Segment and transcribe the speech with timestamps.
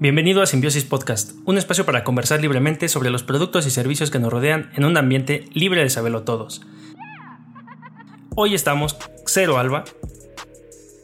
[0.00, 4.18] Bienvenido a Simbiosis Podcast, un espacio para conversar libremente sobre los productos y servicios que
[4.18, 6.62] nos rodean en un ambiente libre de saberlo todos.
[8.34, 9.84] Hoy estamos Cero Alba.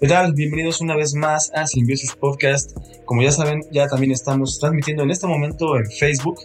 [0.00, 0.32] ¿Qué tal?
[0.32, 2.74] Bienvenidos una vez más a Simbiosis Podcast.
[3.04, 6.40] Como ya saben, ya también estamos transmitiendo en este momento en Facebook.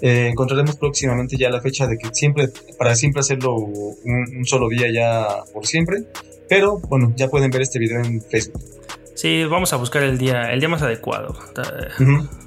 [0.00, 4.92] Eh, encontraremos próximamente ya la fecha de que siempre, para siempre hacerlo un solo día
[4.92, 6.04] ya por siempre.
[6.48, 8.75] Pero bueno, ya pueden ver este video en Facebook.
[9.16, 11.36] Sí, vamos a buscar el día, el día más adecuado.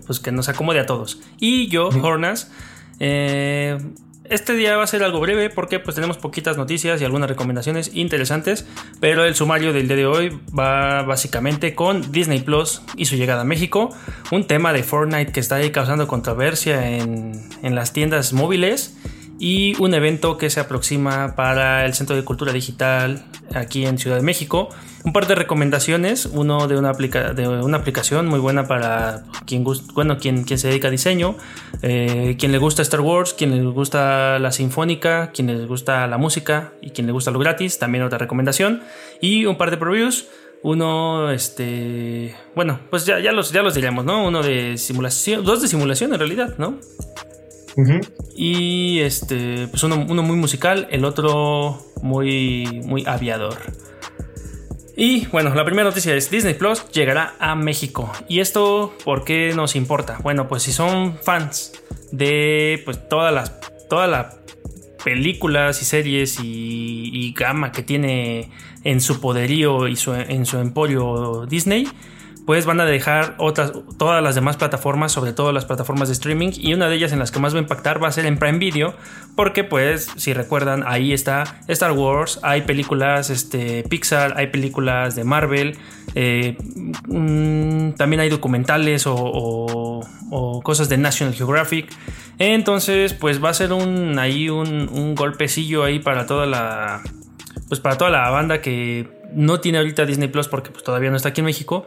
[0.05, 1.19] Pues que nos acomode a todos.
[1.39, 2.51] Y yo, Hornas,
[2.99, 3.77] eh,
[4.25, 7.91] este día va a ser algo breve porque pues tenemos poquitas noticias y algunas recomendaciones
[7.95, 8.67] interesantes,
[8.99, 13.41] pero el sumario del día de hoy va básicamente con Disney Plus y su llegada
[13.41, 13.89] a México,
[14.31, 18.95] un tema de Fortnite que está ahí causando controversia en, en las tiendas móviles
[19.39, 23.23] y un evento que se aproxima para el Centro de Cultura Digital
[23.55, 24.69] aquí en Ciudad de México.
[25.05, 30.17] Un par de recomendaciones, uno de una, de una aplicación muy buena para quien, bueno,
[30.17, 31.37] quien, quien se dedica a diseño,
[31.81, 36.17] eh, quien le gusta Star Wars, quien le gusta la sinfónica, quien le gusta la
[36.17, 38.81] música y quien le gusta lo gratis, también otra recomendación.
[39.21, 40.27] Y un par de previews.
[40.61, 42.35] Uno, este.
[42.53, 44.27] Bueno, pues ya, ya, los, ya los diremos, ¿no?
[44.27, 45.45] Uno de simulación.
[45.45, 46.77] Dos de simulación en realidad, ¿no?
[48.35, 53.57] Y este, pues uno, muy musical, el otro muy, muy aviador.
[54.95, 58.11] Y bueno, la primera noticia es Disney Plus llegará a México.
[58.27, 60.17] ¿Y esto por qué nos importa?
[60.21, 61.71] Bueno, pues si son fans
[62.11, 64.35] de pues todas las todas las
[65.03, 68.51] películas y series y, y, gama que tiene
[68.83, 71.87] en su poderío y en su emporio Disney,
[72.49, 76.49] pues van a dejar otras, todas las demás plataformas, sobre todo las plataformas de streaming,
[76.57, 78.39] y una de ellas en las que más va a impactar va a ser en
[78.39, 78.95] Prime Video,
[79.35, 85.25] porque pues, si recuerdan, ahí está Star Wars, hay películas este, Pixar, hay películas de
[85.25, 85.77] Marvel,
[86.15, 86.57] eh,
[87.07, 90.01] mm, también hay documentales o,
[90.63, 91.87] cosas de National Geographic.
[92.39, 97.03] Entonces, pues va a ser un ahí un, un golpecillo ahí para toda la
[97.67, 101.17] pues para toda la banda que no tiene ahorita Disney Plus porque pues, todavía no
[101.17, 101.85] está aquí en México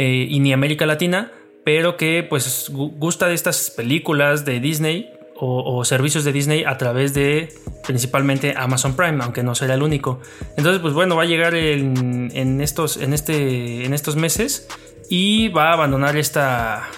[0.00, 1.32] eh, y ni América Latina,
[1.64, 5.10] pero que pues gusta de estas películas de Disney
[5.40, 7.52] o, servicios de Disney a través de
[7.84, 10.20] principalmente Amazon Prime, aunque no será el único.
[10.56, 14.68] Entonces, pues bueno, va a llegar en, estos, en, este, en estos meses
[15.10, 16.88] y va a abandonar esta,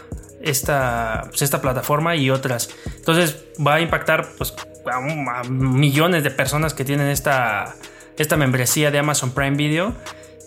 [0.42, 2.68] esta, pues, esta plataforma y otras.
[2.96, 4.54] Entonces va a impactar pues,
[4.86, 7.76] a, millones de personas que tienen esta,
[8.18, 9.94] esta membresía de Amazon Prime Video.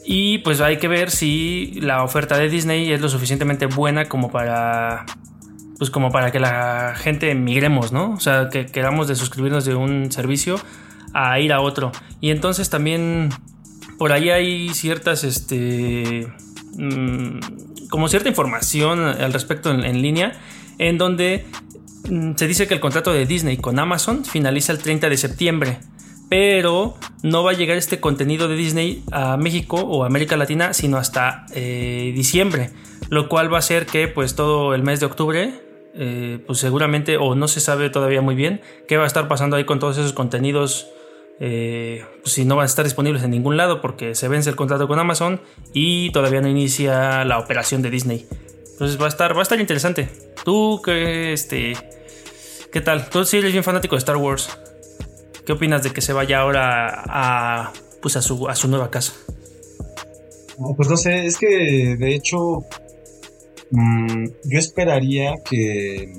[0.06, 4.32] Y pues hay que ver si la oferta de Disney es lo suficientemente buena como
[4.32, 5.06] para.
[5.78, 8.12] Pues como para que la gente migremos, ¿no?
[8.12, 10.60] O sea, que queramos de suscribirnos de un servicio
[11.14, 11.92] a ir a otro.
[12.22, 13.30] Y entonces también
[13.98, 16.28] por ahí hay ciertas, este.
[16.78, 17.40] Mm,
[17.90, 20.34] como cierta información al respecto en, línea,
[20.80, 21.46] en donde
[22.10, 25.80] mm, se dice que el contrato de Disney con Amazon finaliza el 30 de septiembre
[26.30, 30.98] pero no va a llegar este contenido de Disney a México o América Latina sino
[30.98, 32.72] hasta eh, diciembre,
[33.10, 35.54] lo cual va a hacer que pues todo el mes de octubre
[35.96, 39.56] eh, pues seguramente o no se sabe todavía muy bien qué va a estar pasando
[39.56, 40.88] ahí con todos esos contenidos
[41.40, 44.56] eh, pues, si no van a estar disponibles en ningún lado porque se vence el
[44.56, 45.42] contrato con Amazon
[45.74, 48.26] y todavía no inicia la operación de Disney.
[48.72, 50.10] Entonces va a estar va a estar interesante.
[50.44, 51.74] Tú qué este
[52.72, 54.58] qué tal tú sí eres bien fanático de Star Wars
[55.46, 59.14] ¿Qué opinas de que se vaya ahora a, pues a, su, a su nueva casa?
[60.78, 62.60] pues no sé, es que de hecho
[63.72, 66.14] mm, yo esperaría que...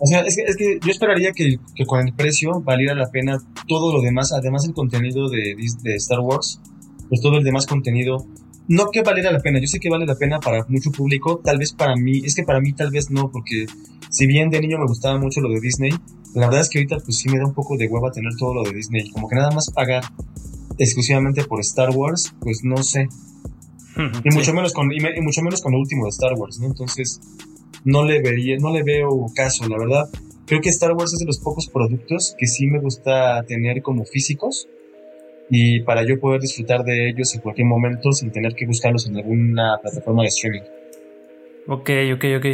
[0.00, 4.00] O sea, es que, yo esperaría que, con el precio valiera la pena todo lo
[4.00, 6.60] demás, además el contenido de, de Star Wars,
[7.08, 8.26] pues todo el demás contenido
[8.68, 11.58] no que valiera la pena, yo sé que vale la pena para mucho público, tal
[11.58, 13.66] vez para mí, es que para mí tal vez no, porque
[14.10, 15.90] si bien de niño me gustaba mucho lo de Disney,
[16.34, 18.54] la verdad es que ahorita pues sí me da un poco de hueva tener todo
[18.54, 20.04] lo de Disney, como que nada más pagar
[20.78, 23.08] exclusivamente por Star Wars, pues no sé.
[24.24, 26.66] Y mucho menos con y, mucho menos con lo último de Star Wars, ¿no?
[26.66, 27.20] Entonces
[27.84, 30.08] no le vería, no le veo caso, la verdad.
[30.46, 34.04] Creo que Star Wars es de los pocos productos que sí me gusta tener como
[34.04, 34.68] físicos
[35.50, 39.16] y para yo poder disfrutar de ellos en cualquier momento sin tener que buscarlos en
[39.16, 40.62] alguna plataforma de streaming.
[41.66, 42.46] Ok, ok, ok.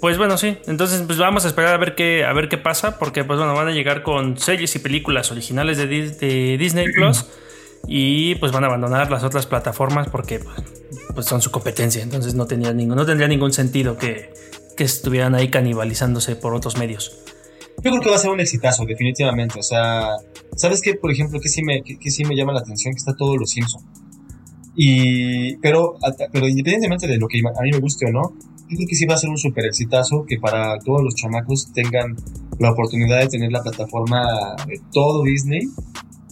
[0.00, 0.58] Pues bueno, sí.
[0.66, 3.54] Entonces, pues vamos a esperar a ver qué, a ver qué pasa, porque pues bueno,
[3.54, 7.26] van a llegar con series y películas originales de, Disney Plus
[7.86, 10.56] y pues van a abandonar las otras plataformas porque pues,
[11.14, 12.02] pues son su competencia.
[12.02, 14.32] Entonces no tendría ningún, no tendría ningún sentido que,
[14.76, 17.24] que estuvieran ahí canibalizándose por otros medios.
[17.82, 19.58] Yo creo que va a ser un exitazo, definitivamente.
[19.58, 20.16] O sea,
[20.56, 20.94] ¿sabes qué?
[20.94, 23.50] Por ejemplo, que sí me, que, sí me llama la atención que está todo los
[23.50, 23.82] Simpson.
[24.76, 25.96] Y, pero,
[26.32, 28.32] pero independientemente de lo que a mí me guste o no,
[28.68, 31.70] yo creo que sí va a ser un súper exitazo que para todos los chamacos
[31.72, 32.16] tengan
[32.58, 35.60] la oportunidad de tener la plataforma de todo Disney.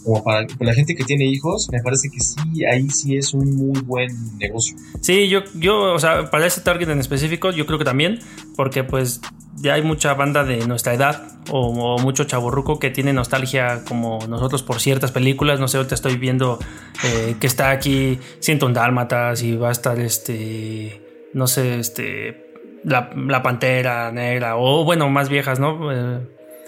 [0.04, 3.54] Como para, la gente que tiene hijos, me parece que sí, ahí sí es un
[3.54, 4.76] muy buen negocio.
[5.00, 8.18] Sí, yo, yo, o sea, para ese target en específico, yo creo que también,
[8.56, 9.20] porque pues
[9.56, 14.62] ya hay mucha banda de nuestra edad o, mucho chaburruco que tiene nostalgia como nosotros
[14.62, 15.60] por ciertas películas.
[15.60, 16.58] No sé, ahorita estoy viendo
[17.04, 22.52] eh, que está aquí Siento un Dálmatas y va a estar este, no sé, este,
[22.84, 25.92] la, Pantera Negra o bueno, más viejas, ¿no?
[25.92, 26.26] Eh,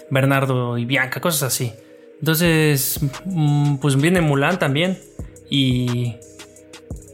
[0.09, 1.73] Bernardo y Bianca, cosas así.
[2.19, 4.97] Entonces, mm, pues viene Mulan también
[5.49, 6.15] y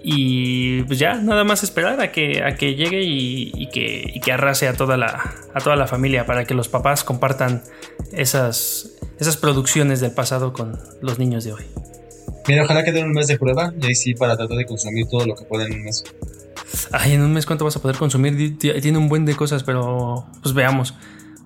[0.03, 4.67] y pues ya, nada más esperar a que, a que llegue y, que, que, arrase
[4.67, 7.61] a toda, la, a toda la familia para que los papás compartan
[8.11, 11.63] esas, esas producciones del pasado con los niños de hoy.
[12.47, 15.05] Mira, ojalá que den un mes de prueba y ahí sí para tratar de consumir
[15.07, 16.03] todo lo que puedan en un mes.
[16.91, 18.57] Ay, en un mes cuánto vas a poder consumir.
[18.57, 20.95] Tiene un buen de cosas, pero pues veamos.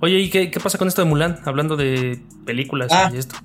[0.01, 1.39] Oye, ¿y qué, qué pasa con esto de Mulan?
[1.45, 3.35] Hablando de películas ah, y esto.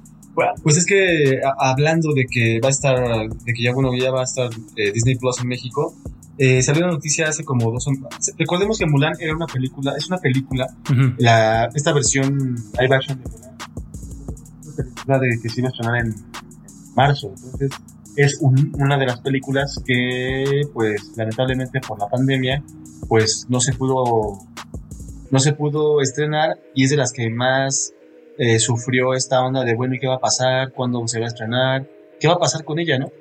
[0.63, 2.97] Pues es que hablando de que va a estar,
[3.29, 5.95] de que ya bueno, ya va a estar eh, Disney Plus en México,
[6.39, 7.87] eh, salió una noticia hace como dos
[8.39, 10.67] Recordemos que Mulan era una película, es una película,
[11.19, 13.57] la, esta versión live action de Mulan,
[14.65, 16.15] una película de que se iba a estrenar en,
[16.95, 17.71] marzo, entonces
[18.17, 22.63] es una de las películas que, pues, lamentablemente por la pandemia,
[23.09, 24.39] pues no se pudo,
[25.31, 27.95] no se pudo estrenar y es de las que más
[28.39, 30.73] eh, sufrió esta onda de, bueno, ¿y qué va a pasar?
[30.73, 31.87] ¿Cuándo se va a estrenar?
[32.19, 33.13] ¿Qué va a pasar con ella, no?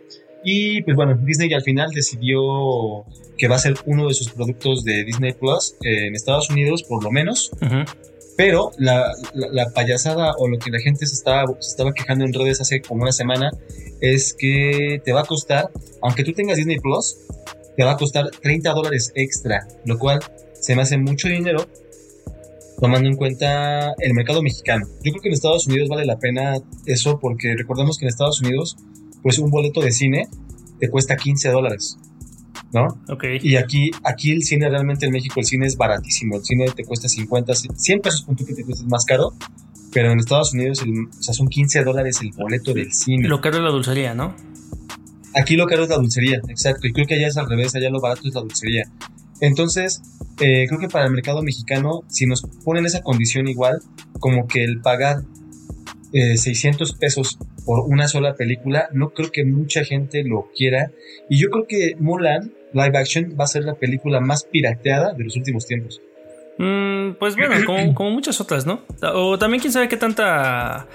[0.44, 3.06] Y pues bueno, Disney al final decidió
[3.38, 7.04] que va a ser uno de sus productos de Disney Plus en Estados Unidos, por
[7.04, 7.52] lo menos.
[8.38, 12.34] Pero la, la, payasada o lo que la gente se estaba, se estaba quejando en
[12.34, 13.52] redes hace como una semana
[14.00, 15.70] es que te va a costar,
[16.02, 17.18] aunque tú tengas Disney Plus,
[17.76, 20.20] te va a costar 30 dólares extra, lo cual
[20.54, 21.66] se me hace mucho dinero
[22.80, 24.86] tomando en cuenta el mercado mexicano.
[25.04, 26.56] Yo creo que en Estados Unidos vale la pena
[26.86, 28.78] eso porque recordemos que en Estados Unidos,
[29.22, 30.28] pues un boleto de cine
[30.80, 31.98] te cuesta 15 dólares,
[32.74, 32.88] ¿no?
[33.10, 33.26] Ok.
[33.42, 36.38] Y aquí, aquí el cine, realmente en México el cine es baratísimo.
[36.38, 39.34] El cine te cuesta 50, 100 pesos, punto que te cuesta más caro.
[39.92, 43.28] Pero en Estados Unidos, o sea, son 15 dólares el boleto del cine.
[43.28, 44.36] Lo caro es la dulcería, ¿no?
[45.34, 46.88] Aquí lo caro es la dulcería, exacto.
[46.88, 48.84] Y creo que allá es al revés, allá lo barato es la dulcería.
[49.41, 50.01] Entonces,
[50.39, 53.80] eh, creo que para el mercado mexicano, si nos ponen esa condición igual,
[54.19, 55.24] como que el pagar
[56.12, 60.91] 600 eh, pesos por una sola película, no creo que mucha gente lo quiera.
[61.30, 65.24] Y yo creo que Mulan, live action, va a ser la película más pirateada de
[65.24, 66.01] los últimos tiempos.
[66.57, 67.56] Mm, pues bueno,
[67.95, 68.81] como, muchas otras, ¿no?
[69.13, 70.88] O también quién sabe qué tanta...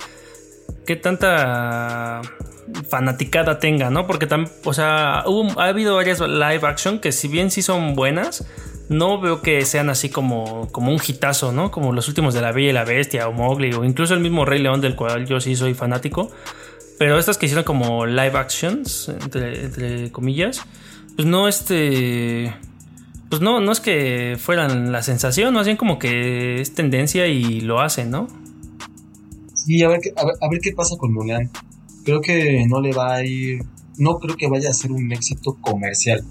[0.87, 2.21] qué tanta
[2.89, 4.07] fanaticada tenga, ¿no?
[4.07, 8.47] Porque también, o sea, ha habido varias live action que si bien sí son buenas,
[8.89, 11.71] no veo que sean así como, como un hitazo, ¿no?
[11.71, 14.45] Como los últimos de La Bella y la Bestia o Mowgli o incluso el mismo
[14.45, 16.31] Rey León del cual yo sí soy fanático.
[16.99, 20.63] Pero estas que hicieron como live actions, entre, comillas,
[21.17, 22.55] pues no este...
[23.31, 27.63] Pues no, no es que fueran la sensación, más bien como que es tendencia y
[27.63, 28.29] lo hacen, ¿no?
[29.55, 31.51] Sí, a ver, qué, a ver, qué pasa con Mulan.
[32.05, 33.63] Creo que no le va a ir...
[33.97, 36.25] No creo que vaya a ser un éxito comercial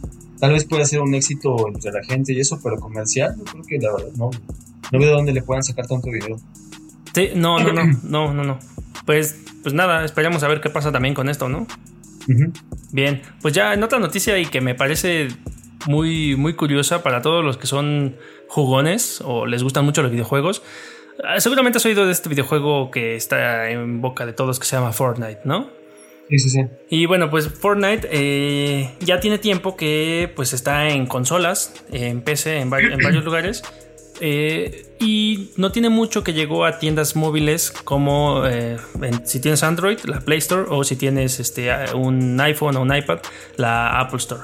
[0.44, 3.64] Tal vez pueda ser un éxito entre la gente y eso, pero comercial, yo creo
[3.64, 4.30] que la verdad no.
[4.92, 6.36] No veo de dónde le puedan sacar tanto dinero.
[7.16, 8.60] Sí, no, no, no, no, no, no.
[9.06, 11.66] Pues, pues nada, esperamos a ver qué pasa también con esto, ¿no?
[12.92, 15.30] Bien, pues ya en otra noticia y que me parece
[15.88, 18.18] muy, muy curiosa para todos los que son
[18.50, 20.62] jugones o les gustan mucho los videojuegos.
[21.24, 24.76] Ah, seguramente has oído de este videojuego que está en boca de todos que se
[24.76, 25.70] llama Fortnite, ¿no?
[26.30, 26.62] Sí, sí, sí.
[26.90, 32.58] Y bueno, pues Fortnite eh, ya tiene tiempo que pues está en consolas, en PC,
[32.60, 33.64] en, varios lugares.
[34.22, 38.78] Eh, y no tiene mucho que llegó a tiendas móviles como eh,
[39.26, 43.20] si tienes Android, la Play Store, o si tienes este, un iPhone o un iPad,
[43.58, 44.42] la Apple Store.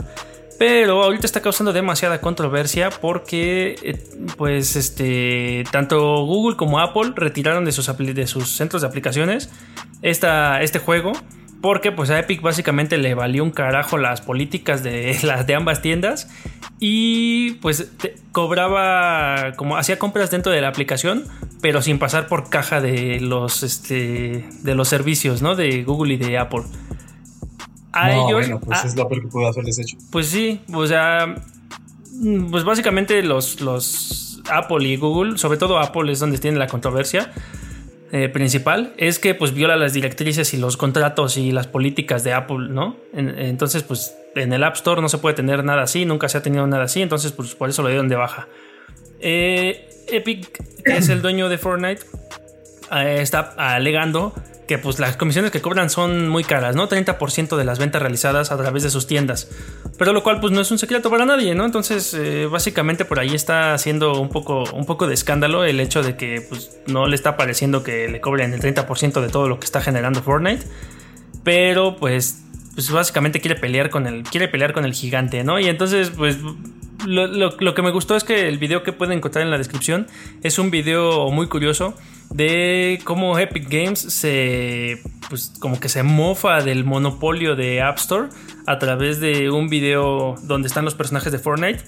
[0.59, 3.97] Pero ahorita está causando demasiada controversia porque
[4.37, 9.49] pues este tanto Google como Apple retiraron de sus, de sus centros de aplicaciones
[10.01, 11.13] esta, este juego
[11.61, 15.81] porque pues a Epic básicamente le valió un carajo las políticas de las de ambas
[15.81, 16.29] tiendas
[16.79, 17.91] y pues
[18.33, 21.25] cobraba como hacía compras dentro de la aplicación,
[21.61, 25.55] pero sin pasar por caja de los este de los servicios, ¿no?
[25.55, 26.63] De Google y de Apple.
[27.91, 29.98] A ellos bueno, pues es lo peor que hecho.
[30.12, 31.36] Pues sí, o sea,
[32.51, 37.31] pues básicamente los los Apple y Google, sobre todo Apple es donde tiene la controversia
[38.12, 42.34] eh, principal es que pues viola las directrices y los contratos y las políticas de
[42.34, 42.98] Apple, ¿no?
[43.13, 46.41] entonces pues en el App Store no se puede tener nada así, nunca se ha
[46.41, 48.48] tenido nada así, entonces pues por eso lo dieron de baja.
[49.19, 52.01] Eh, Epic, que es el dueño de Fortnite,
[52.96, 54.34] eh, está alegando
[54.69, 56.88] que pues las comisiones que cobran son muy caras, ¿no?
[56.88, 59.49] 30% de las ventas realizadas a través de sus tiendas.
[59.97, 61.65] Pero lo cual pues no es un secreto para nadie, ¿no?
[61.65, 66.03] Entonces eh, básicamente por ahí está haciendo un poco, un poco de escándalo el hecho
[66.03, 69.59] de que pues no le está pareciendo que le cobren el 30% de todo lo
[69.59, 70.63] que está generando Fortnite.
[71.43, 72.43] Pero pues,
[72.79, 75.59] pues básicamente quiere pelear con el, quiere pelear con el gigante, ¿no?
[75.59, 76.38] Y entonces pues
[77.05, 80.07] lo, que me gustó es que el video que pueden encontrar en la descripción
[80.43, 81.93] es un video muy curioso
[82.29, 88.29] de cómo Epic Games se pues como que se mofa del monopolio de App Store
[88.65, 91.83] a través de un video donde están los personajes de Fortnite,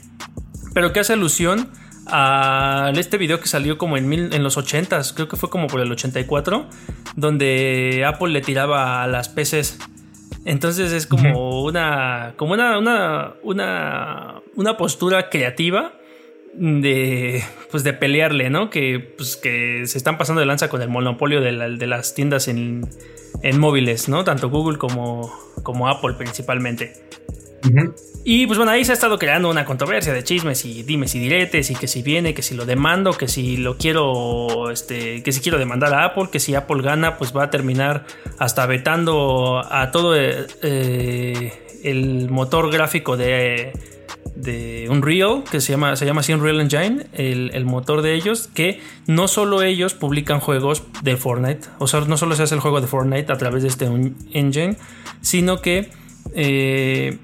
[0.74, 1.70] pero que hace alusión
[2.08, 5.80] a este video que salió como en, en los 80s, creo que fue como por
[5.80, 6.68] el 84,
[7.16, 9.78] donde Apple le tiraba a las PCs
[10.46, 12.34] entonces es como una.
[12.36, 15.94] como una, una, una, una postura creativa
[16.54, 18.70] de pues de pelearle, ¿no?
[18.70, 22.88] Que pues que se están pasando de lanza con el monopolio de, las tiendas en,
[23.42, 24.24] en, móviles, ¿no?
[24.24, 25.32] Tanto Google como,
[25.64, 26.94] como Apple principalmente.
[28.24, 31.20] Y pues bueno, ahí se ha estado creando una controversia de chismes y dimes y
[31.20, 35.32] diretes y que si viene, que si lo demando, que si lo quiero, este, que
[35.32, 38.06] si quiero demandar a Apple, que si Apple gana, pues va a terminar
[38.38, 41.54] hasta vetando a todo eh,
[41.84, 43.74] el motor gráfico de,
[44.36, 48.50] de Unreal, que se llama, se llama así Unreal Engine, el, el, motor de ellos,
[48.54, 52.62] que no solo ellos publican juegos de Fortnite, o sea, no solo se hace el
[52.62, 54.78] juego de Fortnite a través de este engine,
[55.22, 55.90] sino que...
[56.34, 57.20] Eh,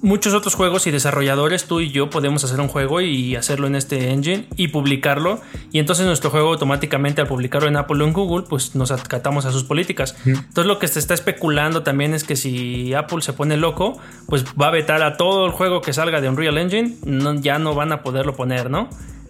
[0.00, 3.74] muchos otros juegos y desarrolladores, tú y yo podemos hacer un juego y hacerlo en
[3.74, 5.40] este engine y publicarlo.
[5.72, 9.44] Y entonces nuestro juego automáticamente al publicarlo en Apple o en Google, pues nos acatamos
[9.44, 10.16] a sus políticas.
[10.24, 14.44] Entonces lo que se está especulando también es que si Apple se pone loco, pues
[14.60, 17.74] va a vetar a todo el juego que salga de Unreal Engine, no, ya no
[17.74, 18.88] van a poderlo poner, ¿no?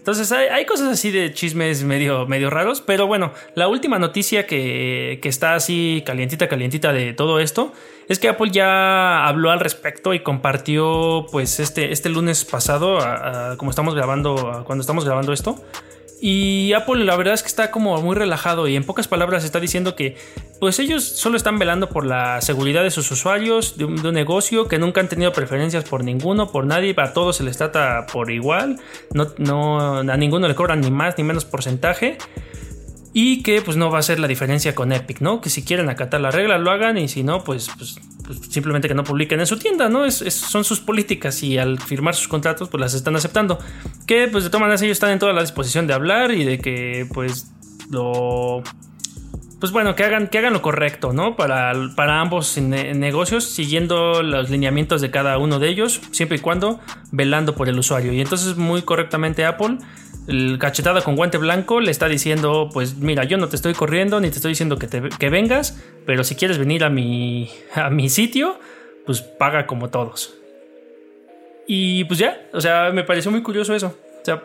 [0.09, 5.19] Entonces hay, cosas así de chismes medio, medio raros, pero bueno, la última noticia que,
[5.21, 7.73] que, está así calientita, calientita de todo esto
[8.07, 12.97] es que Apple ya habló al respecto y compartió pues este, este lunes pasado,
[13.57, 15.63] como estamos grabando, cuando estamos grabando esto,
[16.21, 19.59] y Apple la verdad es que está como muy relajado y en pocas palabras está
[19.59, 20.17] diciendo que
[20.59, 24.77] pues ellos solo están velando por la seguridad de sus usuarios, de un, negocio que
[24.79, 28.77] nunca han tenido preferencias por ninguno, por nadie, a todos se les trata por igual,
[29.13, 32.17] no, no, a ninguno le cobran ni más ni menos porcentaje
[33.13, 35.41] y que pues no va a ser la diferencia con Epic, ¿no?
[35.41, 38.87] Que si quieren acatar la regla lo hagan y si no pues, pues, pues simplemente
[38.87, 40.05] que no publiquen en su tienda, ¿no?
[40.05, 43.59] Es, son sus políticas y al firmar sus contratos pues las están aceptando.
[44.05, 46.59] Que pues de todas maneras ellos están en toda la disposición de hablar y de
[46.59, 47.51] que pues
[47.89, 48.61] lo...
[49.59, 51.35] Pues bueno, que hagan, que hagan lo correcto, ¿no?
[51.35, 56.79] Para, para ambos negocios, siguiendo los lineamientos de cada uno de ellos, siempre y cuando
[57.11, 58.13] velando por el usuario.
[58.13, 59.79] Y entonces muy correctamente Apple
[60.27, 64.19] el cachetada con guante blanco le está diciendo, pues mira, yo no te estoy corriendo
[64.19, 67.89] ni te estoy diciendo que, te, que vengas, pero si quieres venir a mi, a
[67.89, 68.59] mi sitio,
[69.05, 70.35] pues paga como todos.
[71.67, 73.95] Y pues ya, o sea, me pareció muy curioso eso.
[74.21, 74.43] O sea,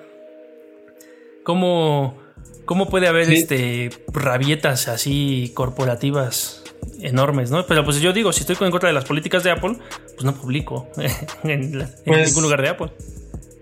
[1.43, 2.19] cómo,
[2.65, 6.65] cómo puede haber este rabietas así corporativas
[7.01, 7.67] enormes, ¿no?
[7.67, 9.77] Pero pues yo digo, si estoy en contra de las políticas de Apple,
[10.15, 10.89] pues no publico
[11.45, 12.91] en, en pues ningún lugar de Apple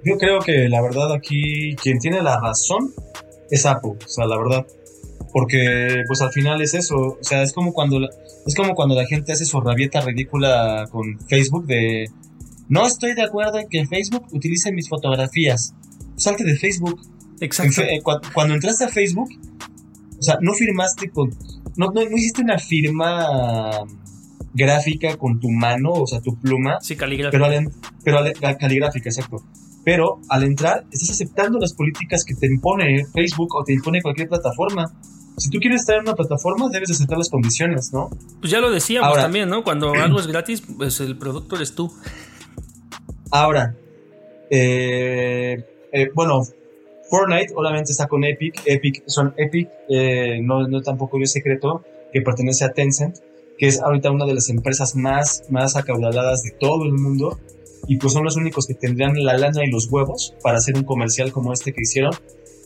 [0.04, 2.92] yo creo que la verdad aquí quien tiene la razón
[3.50, 4.66] es Apple, o sea, la verdad.
[5.32, 8.08] Porque pues al final es eso, o sea, es como cuando la,
[8.46, 12.10] es como cuando la gente hace su rabieta ridícula con Facebook de
[12.68, 15.74] no estoy de acuerdo en que Facebook utilice mis fotografías.
[16.16, 17.00] Salte de Facebook.
[17.40, 17.82] Exacto.
[17.82, 19.28] Eh, cuando, entraste a Facebook,
[20.18, 21.30] o sea, no firmaste con
[21.76, 23.70] no, no, no hiciste una firma
[24.54, 26.78] gráfica con tu mano, o sea, tu pluma.
[26.80, 27.48] Sí, caligráfica.
[28.04, 29.42] Pero, pero caligráfica, exacto
[29.84, 34.28] pero al entrar estás aceptando las políticas que te impone Facebook o te impone cualquier
[34.28, 34.92] plataforma.
[35.38, 38.10] Si tú quieres estar en una plataforma, debes aceptar las condiciones, ¿no?
[38.40, 39.64] Pues ya lo decíamos también, ¿no?
[39.64, 41.92] Cuando algo es gratis, pues el producto eres tú.
[43.30, 43.74] Ahora,
[44.50, 46.42] eh, eh, bueno,
[47.08, 48.62] Fortnite obviamente está con Epic.
[48.66, 53.16] Epic son Epic, eh, no, no tampoco es secreto, que pertenece a Tencent,
[53.56, 57.38] que es ahorita una de las empresas más, más acaudaladas de todo el mundo
[57.86, 60.84] y pues son los únicos que tendrían la lana y los huevos para hacer un
[60.84, 62.12] comercial como este que hicieron,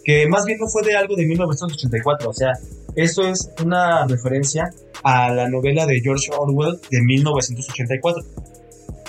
[0.05, 2.53] que más bien no fue de algo de 1984, o sea,
[2.95, 4.71] eso es una referencia
[5.03, 8.25] a la novela de George Orwell de 1984.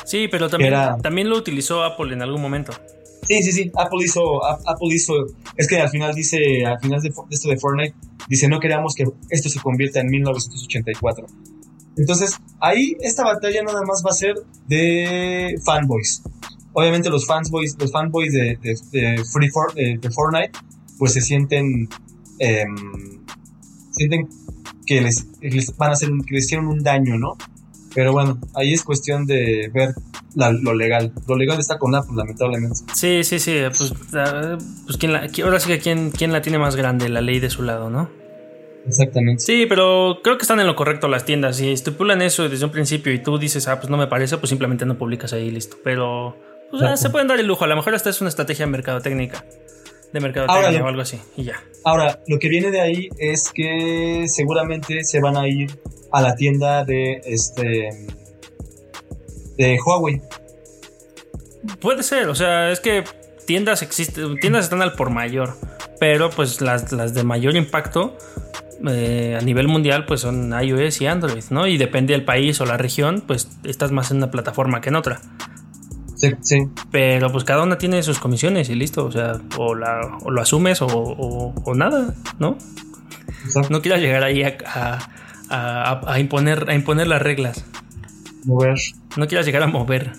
[0.06, 2.74] Sí, pero también, también lo utilizó Apple en algún momento.
[3.28, 5.14] Sí, sí, sí, Apple hizo, Apple hizo,
[5.58, 7.94] es que al final dice, al final de, esto de Fortnite,
[8.30, 11.28] dice, no queríamos que esto se convierta en 1984.
[11.98, 14.36] Entonces, ahí esta batalla nada más va a ser
[14.68, 16.22] de fanboys.
[16.74, 20.52] Obviamente los fanboys, los fanboys de, de, Free For, de, Fortnite,
[21.00, 21.90] pues se sienten,
[22.40, 22.76] em,
[23.92, 24.30] sienten
[24.86, 25.26] que les,
[25.78, 27.36] van a hacer, que les hicieron un daño, ¿no?
[27.96, 29.96] Pero bueno, ahí es cuestión de ver
[30.36, 31.12] lo legal.
[31.28, 32.80] Lo legal está con Apple, lamentablemente.
[32.94, 33.58] Sí, sí, sí.
[33.76, 33.94] Pues,
[34.86, 37.50] pues ¿quién la, ahora sí que quién, quién la tiene más grande, la ley de
[37.50, 38.10] su lado, ¿no?
[38.88, 39.44] Exactamente.
[39.44, 41.58] Sí, pero creo que están en lo correcto las tiendas.
[41.58, 44.50] Si estipulan eso desde un principio y tú dices, ah, pues no me parece, pues
[44.50, 45.78] simplemente no publicas ahí listo.
[45.84, 46.38] Pero
[46.72, 47.66] pues, ah, se pueden dar el lujo.
[47.66, 49.44] A lo mejor esta es una estrategia de mercadotécnica.
[50.14, 51.20] De mercadotecnia o algo así.
[51.36, 51.62] Y ya.
[51.84, 55.70] Ahora, lo que viene de ahí es que seguramente se van a ir
[56.12, 57.90] a la tienda de este
[59.58, 60.22] de Huawei.
[61.82, 63.04] Puede ser, o sea, es que
[63.46, 65.56] tiendas existen, tiendas están al por mayor,
[66.00, 68.18] pero pues las, las de mayor impacto
[68.88, 71.66] eh, a nivel mundial pues son iOS y Android, ¿no?
[71.66, 74.96] Y depende del país o la región, pues estás más en una plataforma que en
[74.96, 75.20] otra.
[76.16, 76.58] Sí, sí.
[76.92, 80.80] Pero pues cada una tiene sus comisiones y listo, o sea, o, la, lo asumes
[80.82, 82.58] o, nada, ¿no?
[83.70, 87.66] No quieras llegar ahí a, imponer, a imponer las reglas.
[88.46, 88.80] Mover.
[89.16, 90.14] No quieras llegar a mover.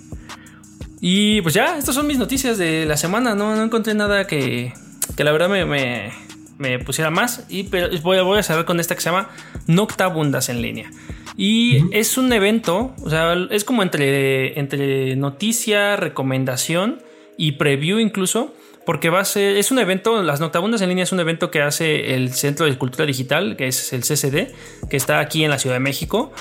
[1.00, 4.72] Y pues ya, estas son mis noticias de la semana, no, no encontré nada que,
[5.16, 5.64] que la verdad me
[6.58, 7.46] me pusiera más.
[7.48, 9.30] Y pero voy, voy a cerrar con esta que se llama
[9.66, 10.90] Noctabundas en línea.
[11.36, 17.00] Y es un evento, o sea, es como entre, entre noticia, recomendación
[17.36, 18.54] y preview incluso.
[18.84, 21.60] Porque va a ser, es un evento, las Noctabundas en línea es un evento que
[21.60, 24.54] hace el Centro de Cultura Digital, que es el CCD,
[24.88, 26.32] que está aquí en la Ciudad de México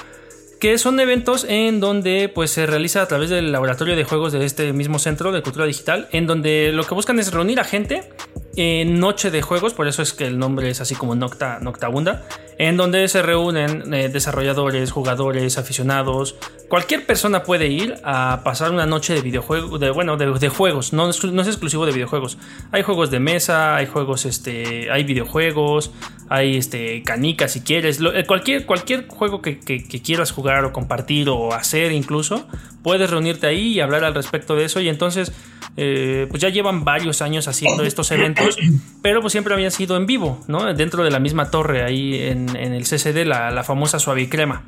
[0.60, 4.44] que son eventos en donde pues se realiza a través del laboratorio de juegos de
[4.44, 8.10] este mismo centro de cultura digital, en donde lo que buscan es reunir a gente
[8.58, 12.24] noche de juegos, por eso es que el nombre es así como Nocta, Noctabunda,
[12.60, 16.36] en donde se reúnen eh, desarrolladores, jugadores, aficionados,
[16.70, 21.10] cualquier persona puede ir a pasar una noche de videojuegos, de, bueno, de, juegos, no,
[21.10, 22.38] es exclusivo de videojuegos.
[22.72, 25.92] Hay juegos de mesa, hay juegos, este, hay videojuegos,
[26.30, 31.54] hay este, canicas si quieres, eh, cualquier, cualquier juego que, quieras jugar o compartir o
[31.54, 32.48] hacer incluso,
[32.82, 35.32] puedes reunirte ahí y hablar al respecto de eso y entonces...
[35.80, 38.58] Eh, pues ya llevan varios años haciendo estos eventos,
[39.04, 40.74] pero pues siempre habían sido en vivo, ¿no?
[40.74, 44.64] Dentro de la misma torre, ahí en, el CCD, la, la famosa suavicrema.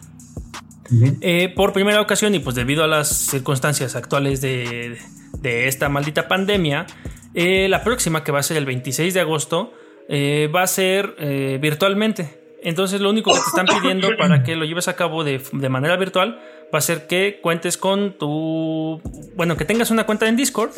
[1.22, 4.98] Eh, por primera ocasión y pues debido a las circunstancias actuales de,
[5.44, 6.88] esta maldita pandemia,
[7.34, 9.74] eh, la próxima que va a ser el 26 de agosto
[10.08, 11.16] eh, va a ser
[11.62, 12.40] virtualmente.
[12.62, 15.70] Entonces lo único que te están pidiendo para que lo lleves a cabo de, de,
[15.70, 16.42] manera virtual
[16.74, 19.02] va a ser que cuentes con tu...
[19.36, 20.72] Bueno, que tengas una cuenta en Discord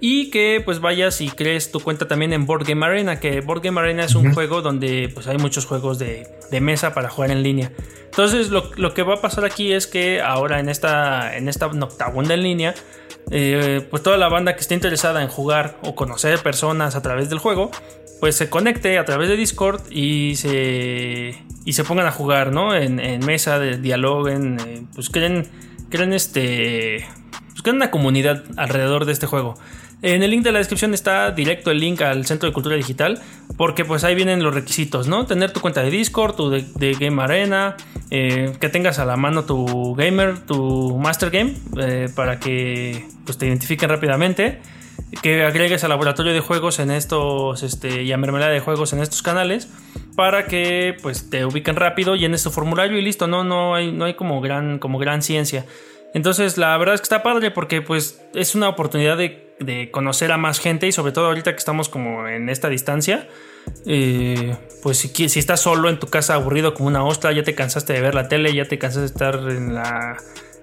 [0.00, 3.62] y que pues vayas y crees tu cuenta también en Board Game Arena, que Board
[3.62, 7.30] Game Arena es un juego donde pues hay muchos juegos de, de mesa para jugar
[7.30, 7.72] en línea.
[8.04, 11.68] Entonces lo, lo, que va a pasar aquí es que ahora en esta, en esta
[11.68, 12.74] Noctabunda en línea,
[13.30, 17.28] eh, pues toda la banda que esté interesada en jugar o conocer personas a través
[17.28, 17.70] del juego,
[18.20, 22.74] pues se conecte a través de Discord y se, y se pongan a jugar, ¿no?
[22.74, 25.46] En, mesa, de, dialoguen, eh, pues creen,
[25.88, 27.06] creen este,
[27.50, 29.54] pues una comunidad alrededor de este juego.
[30.00, 33.20] En el link de la descripción está directo el link al Centro de Cultura Digital,
[33.56, 35.26] porque pues ahí vienen los requisitos, ¿no?
[35.26, 37.76] Tener tu cuenta de Discord, tu de, Game Arena,
[38.10, 43.38] eh, que tengas a la mano tu gamer, tu Master Game, eh, para que pues,
[43.38, 44.60] te identifiquen rápidamente,
[45.20, 49.00] que agregues al laboratorio de juegos en estos, este, y a mermelada de juegos en
[49.00, 49.68] estos canales,
[50.14, 53.90] para que pues te ubiquen rápido y en este formulario y listo, no, no hay,
[53.90, 55.64] no hay como gran, como gran ciencia.
[56.14, 59.46] Entonces la verdad es que está padre porque pues es una oportunidad de,
[59.90, 63.28] conocer a más gente y sobre todo ahorita que estamos como en esta distancia,
[63.86, 67.56] eh, pues si, si, estás solo en tu casa aburrido como una ostra, ya te
[67.56, 70.16] cansaste de ver la tele, ya te cansaste de estar en la...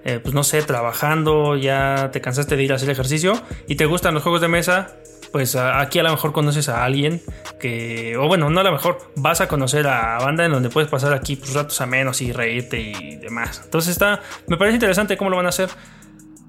[0.04, 3.86] Eh, pues no sé, trabajando, ya te cansaste de ir a hacer ejercicio y te
[3.86, 4.96] gustan los juegos de mesa,
[5.36, 7.20] pues aquí a lo mejor conoces a alguien
[7.60, 10.88] que, o bueno, no a lo mejor vas a conocer a banda en donde puedes
[10.88, 13.60] pasar aquí pues, ratos a menos y reírte y demás.
[13.62, 15.68] Entonces está, me parece interesante cómo lo van a hacer.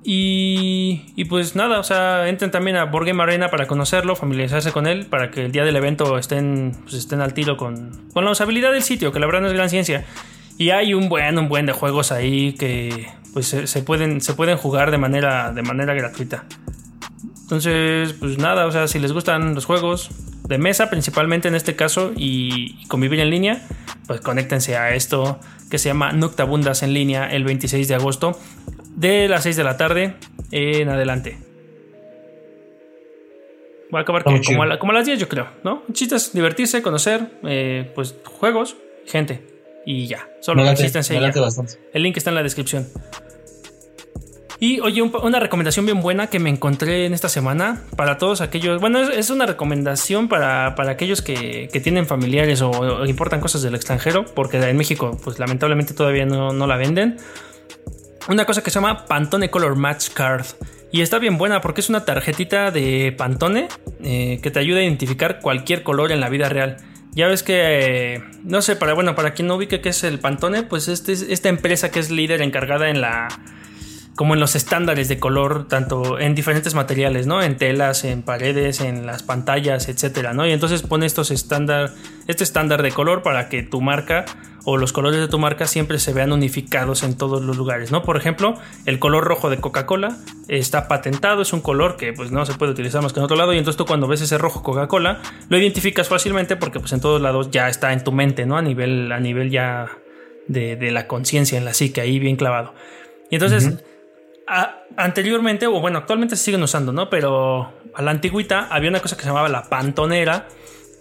[0.05, 4.87] Y, y pues nada, o sea, entren también a Board Arena para conocerlo, familiarizarse con
[4.87, 8.31] él, para que el día del evento estén, pues, estén al tiro con, con la
[8.31, 10.05] usabilidad del sitio, que la verdad no es gran ciencia.
[10.57, 14.55] Y hay un buen, un buen de juegos ahí que pues se, pueden, se pueden
[14.55, 16.45] jugar de manera, de manera gratuita.
[17.47, 20.09] Entonces, pues nada, o sea, si les gustan los juegos
[20.49, 23.65] de mesa, principalmente en este caso, y, convivir en línea,
[24.05, 25.39] pues conéctense a esto
[25.71, 28.37] que se llama Noctabundas en línea el 26 de agosto,
[28.97, 30.15] de las 6 de la tarde
[30.51, 31.37] en adelante.
[33.95, 35.83] Va a acabar como, a las 10, yo creo, ¿no?
[35.93, 39.41] Chistes, divertirse, conocer, eh, pues juegos, gente.
[39.85, 40.27] y ya.
[40.41, 41.01] Solo existen.
[41.93, 42.89] El link está en la descripción.
[44.59, 48.41] Y oye, un- una recomendación bien buena que me encontré en esta semana para todos
[48.41, 48.81] aquellos.
[48.81, 53.75] Bueno, es, una recomendación para, para aquellos que, que tienen familiares o, importan cosas del
[53.75, 57.17] extranjero, porque en México, pues lamentablemente todavía no, no la venden.
[58.29, 60.45] Una cosa que se llama Pantone Color Match Card.
[60.91, 63.67] Y está bien buena porque es una tarjetita de Pantone
[64.03, 66.77] eh, que te ayuda a identificar cualquier color en la vida real.
[67.11, 70.19] Ya ves que, eh, no sé, para bueno, para quien no ubique qué es el
[70.19, 73.27] Pantone, pues este, es- esta empresa que es líder encargada en la,
[74.17, 77.43] como en los estándares de color, tanto en diferentes materiales, ¿no?
[77.43, 80.47] En telas, en paredes, en las pantallas, etcétera, ¿no?
[80.47, 81.93] Y entonces pone estos estándar,
[82.25, 84.25] este estándar de color para que tu marca
[84.65, 88.01] o los colores de tu marca siempre se vean unificados en todos los lugares, ¿no?
[88.01, 88.55] Por ejemplo,
[88.87, 92.71] el color rojo de Coca-Cola está patentado, es un color que pues no se puede
[92.71, 95.59] utilizar más que en otro lado y entonces tú cuando ves ese rojo Coca-Cola lo
[95.59, 98.57] identificas fácilmente porque pues en todos lados ya está en tu mente, ¿no?
[98.57, 99.91] A nivel, a nivel ya
[100.47, 102.73] de, de la conciencia en la psique, ahí bien clavado.
[103.29, 103.83] Y entonces,
[104.95, 107.09] anteriormente, o bueno, actualmente se siguen usando, ¿no?
[107.09, 110.47] Pero a la antigüita había una cosa que se llamaba la pantonera,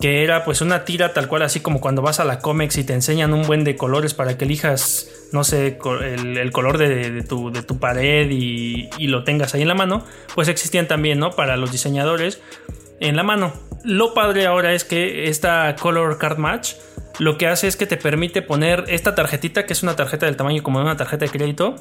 [0.00, 2.84] que era pues una tira tal cual, así como cuando vas a la Comex y
[2.84, 7.22] te enseñan un buen de colores para que elijas, no sé, el, color de, de
[7.22, 10.04] tu, de tu pared y, y lo tengas ahí en la mano,
[10.34, 11.30] pues existían también, ¿no?
[11.30, 12.42] Para los diseñadores
[13.00, 13.52] en la mano.
[13.84, 16.74] Lo padre ahora es que esta Color Card Match
[17.18, 20.36] lo que hace es que te permite poner esta tarjetita, que es una tarjeta del
[20.36, 21.76] tamaño como de una tarjeta de crédito,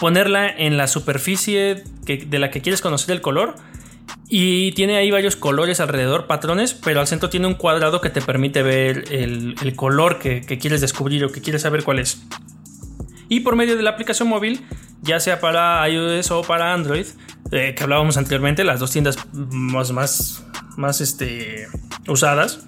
[0.00, 3.54] ponerla en la superficie que- de la que quieres conocer el color.
[4.28, 8.20] Y tiene ahí varios colores alrededor, patrones, pero al centro tiene un cuadrado que te
[8.22, 12.22] permite ver el, el color que, que quieres descubrir o que quieres saber cuál es.
[13.28, 14.64] Y por medio de la aplicación móvil,
[15.02, 17.06] ya sea para iOS o para Android,
[17.52, 20.44] eh, que hablábamos anteriormente, las dos tiendas más, más,
[20.76, 21.66] más este,
[22.08, 22.66] usadas,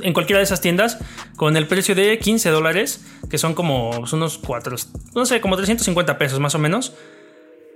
[0.00, 0.98] en cualquiera de esas tiendas
[1.36, 4.76] con el precio de 15 dólares, que son como unos 4,
[5.14, 6.94] no sé, como 350 pesos más o menos.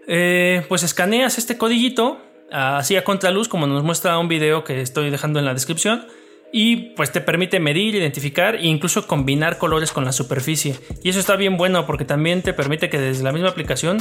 [0.09, 5.11] Eh, pues escaneas este codiguito así a contraluz, como nos muestra un video que estoy
[5.11, 6.07] dejando en la descripción.
[6.53, 10.77] Y pues te permite medir, identificar e incluso combinar colores con la superficie.
[11.03, 13.99] Y eso está bien bueno porque también te permite que desde la misma aplicación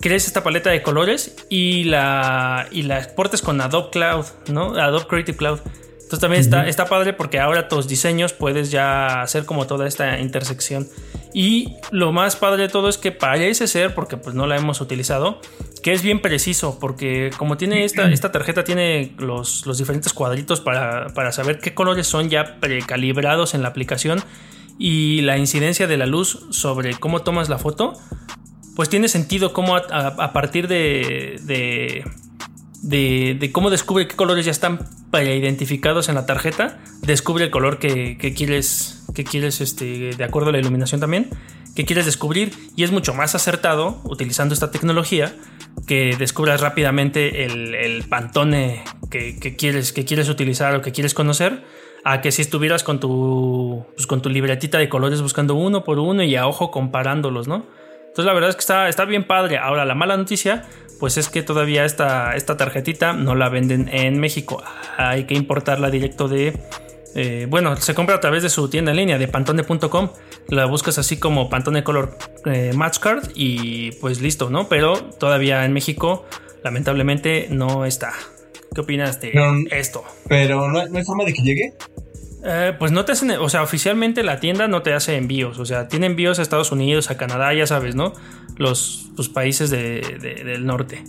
[0.00, 4.74] crees esta paleta de colores y la, y la exportes con Adobe Cloud, ¿no?
[4.74, 5.60] Adobe Creative Cloud.
[6.06, 10.20] Entonces también está, está padre porque ahora tus diseños puedes ya hacer como toda esta
[10.20, 10.86] intersección.
[11.34, 14.80] Y lo más padre de todo es que parece ser, porque pues no la hemos
[14.80, 15.40] utilizado,
[15.82, 20.60] que es bien preciso, porque como tiene esta, esta tarjeta, tiene los, los diferentes cuadritos
[20.60, 24.22] para, para saber qué colores son ya precalibrados en la aplicación
[24.78, 27.94] y la incidencia de la luz sobre cómo tomas la foto,
[28.76, 32.04] pues tiene sentido cómo a, a- a partir de, de,
[32.88, 38.16] de, cómo descubre qué colores ya están preidentificados en la tarjeta, descubre el color que,
[38.18, 41.30] que quieres, que quieres este, de acuerdo a la iluminación también,
[41.74, 45.34] que quieres descubrir y es mucho más acertado utilizando esta tecnología
[45.86, 51.12] que descubras rápidamente el, el pantone que, que quieres, que quieres utilizar o que quieres
[51.12, 51.62] conocer
[52.04, 55.98] a que si estuvieras con tu, pues, con tu libretita de colores buscando uno por
[55.98, 57.66] uno y a ojo comparándolos, ¿no?
[58.16, 59.58] Entonces la verdad es que está, está bien padre.
[59.58, 60.64] Ahora la mala noticia,
[60.98, 64.64] pues es que todavía esta, esta tarjetita no la venden en México.
[64.96, 66.58] Hay que importarla directo de...
[67.14, 70.08] eh, bueno, se compra a través de su tienda en línea, de pantone.com.
[70.48, 74.66] La buscas así como Pantone Color eh, Match Card y pues listo, ¿no?
[74.66, 76.24] Pero todavía en México,
[76.64, 78.14] lamentablemente, no está.
[78.74, 79.32] ¿Qué opinas de
[79.72, 80.04] esto?
[80.26, 81.74] Pero no, no hay forma de que llegue.
[82.48, 85.64] Eh, pues no te hacen, o sea, oficialmente la tienda no te hace envíos, o
[85.66, 88.12] sea, tiene envíos a Estados Unidos, a Canadá, ya sabes, ¿no?
[88.56, 91.02] Los, los países de- de- del norte.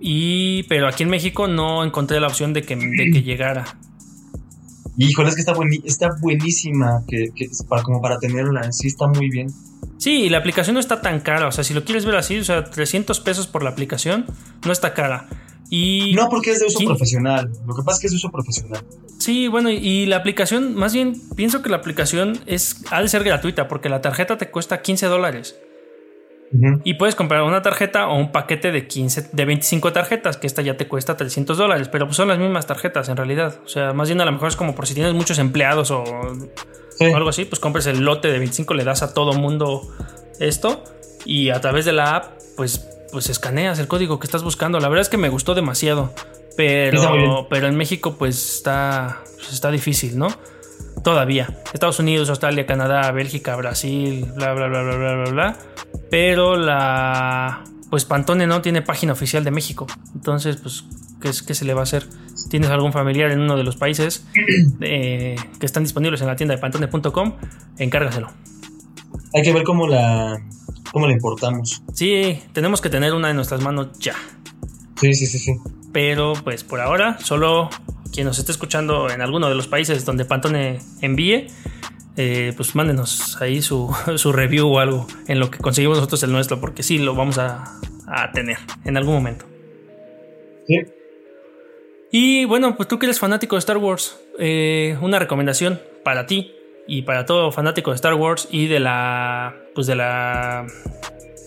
[0.00, 3.64] Y, pero aquí en México no encontré la opción de que, de que llegara.
[4.96, 8.70] Híjole, es que está, bueni- está buenísima que, que es para, como para tenerla.
[8.72, 9.48] Sí, está muy bien.
[9.98, 12.38] Sí, y la aplicación no está tan cara, o sea, si lo quieres ver así,
[12.38, 14.26] o sea, 300 pesos por la aplicación,
[14.64, 15.26] no está cara.
[15.70, 17.50] Y No, porque es de uso profesional.
[17.66, 18.82] Lo que pasa es que es de uso profesional.
[19.18, 23.22] Sí, bueno, y- la aplicación, más bien pienso que la aplicación es, ha de ser
[23.22, 25.56] gratuita porque la tarjeta te cuesta 15 dólares.
[26.84, 30.62] Y puedes comprar una tarjeta o un paquete de 15, de 25 tarjetas, que esta
[30.62, 33.60] ya te cuesta 300 dólares, pero pues son las mismas tarjetas en realidad.
[33.64, 36.02] O sea, más bien a lo mejor es como por si tienes muchos empleados o,
[36.98, 37.04] Sí.
[37.04, 39.94] o algo así, pues compres el lote de 25, le das a todo mundo
[40.40, 40.82] esto
[41.24, 44.80] y a través de la app, pues, pues escaneas el código que estás buscando.
[44.80, 46.12] La verdad es que me gustó demasiado,
[46.56, 50.28] pero, pero en México pues está, pues, está difícil, ¿no?
[51.02, 51.58] Todavía.
[51.72, 55.58] Estados Unidos, Australia, Canadá, Bélgica, Brasil, bla, bla, bla, bla, bla, bla, bla.
[56.10, 57.64] Pero la...
[57.90, 59.86] Pues Pantone no tiene página oficial de México.
[60.14, 60.84] Entonces, pues,
[61.20, 62.06] ¿qué, es- qué se le va a hacer?
[62.50, 64.24] Tienes algún familiar en uno de los países
[64.80, 67.34] eh, que están disponibles en la tienda de pantone.com,
[67.78, 68.28] encárgaselo.
[69.34, 70.40] hay que ver cómo la,
[70.92, 71.82] cómo la importamos.
[71.92, 74.14] Sí, tenemos que tener una en nuestras manos ya.
[75.00, 75.52] Sí, sí, sí, sí.
[75.92, 77.70] Pero pues por ahora, solo
[78.12, 81.46] quien nos esté escuchando en alguno de los países donde Pantone envíe,
[82.16, 86.32] eh, pues mándenos ahí su, su, review o algo en lo que conseguimos nosotros el
[86.32, 89.46] nuestro, porque sí lo vamos a, a tener en algún momento.
[90.66, 90.80] Sí.
[92.12, 96.52] Y bueno, pues tú que eres fanático de Star Wars, eh, una recomendación para ti
[96.90, 100.66] y para todo fanático de Star Wars y de la pues de la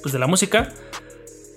[0.02, 0.70] pues de la música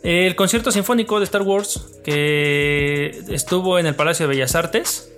[0.03, 5.13] el concierto sinfónico de Star Wars que estuvo en el Palacio de Bellas Artes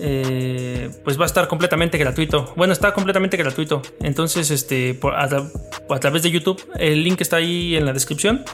[0.00, 2.52] eh, pues va a estar completamente gratuito.
[2.54, 3.82] Bueno, está completamente gratuito.
[3.98, 8.44] Entonces, este, a, través de YouTube, el link está ahí en la descripción.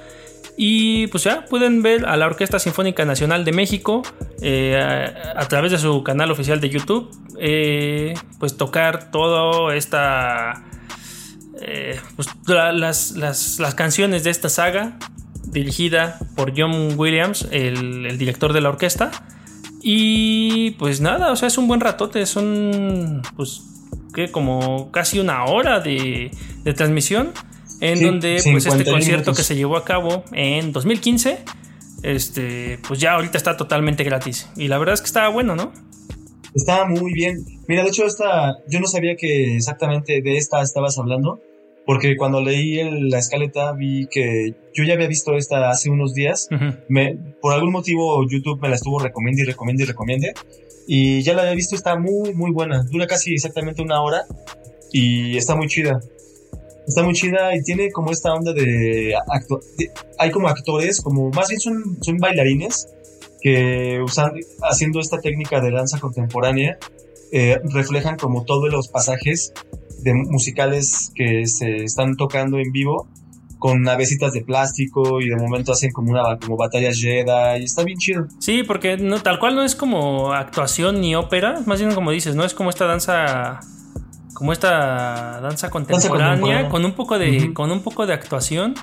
[0.56, 4.02] Y pues ya pueden ver a la Orquesta Sinfónica Nacional de México
[4.40, 4.80] eh,
[5.36, 10.62] a, través de su canal oficial de YouTube, eh, pues tocar toda esta,
[12.16, 14.98] pues, las, las, canciones de esta saga
[15.46, 19.10] dirigida por John Williams, el director de la orquesta.
[19.86, 23.64] Y pues nada, o sea, es un buen ratote, son pues
[24.14, 26.30] que como casi una hora de,
[26.74, 27.32] transmisión
[27.80, 31.38] en donde pues este concierto que se llevó a cabo en 2015
[32.02, 35.72] este pues ya ahorita está totalmente gratis y la verdad es que estaba bueno, ¿no?
[36.54, 37.44] Estaba muy bien.
[37.66, 41.40] Mira, de hecho esta yo no sabía que exactamente de esta estabas hablando
[41.87, 46.48] porque cuando leí la escaleta vi que yo ya había visto esta hace unos días.
[46.88, 50.34] me, por algún motivo YouTube me la estuvo recomendando y recomiendo y recomiende.
[50.87, 52.84] Y ya la había visto, está muy, muy buena.
[52.90, 54.24] Dura casi exactamente una hora
[54.92, 56.00] y está muy chida.
[56.87, 59.14] Está muy chida y tiene como esta onda de,
[60.18, 62.88] hay como actores, como más bien son, son bailarines
[63.40, 66.79] que usan, haciendo esta técnica de danza contemporánea,
[67.31, 69.53] eh, reflejan como todos los pasajes
[70.03, 73.09] de musicales que se están tocando en vivo
[73.59, 77.83] con navecitas de plástico y de momento hacen como una como batallas Jedi y está
[77.83, 78.27] bien chido.
[78.38, 82.35] Sí, porque no, tal cual no es como actuación ni ópera, más bien como dices,
[82.35, 83.61] no es como esta danza
[84.35, 88.75] como esta danza contemporánea, con un poco de con un poco de actuación,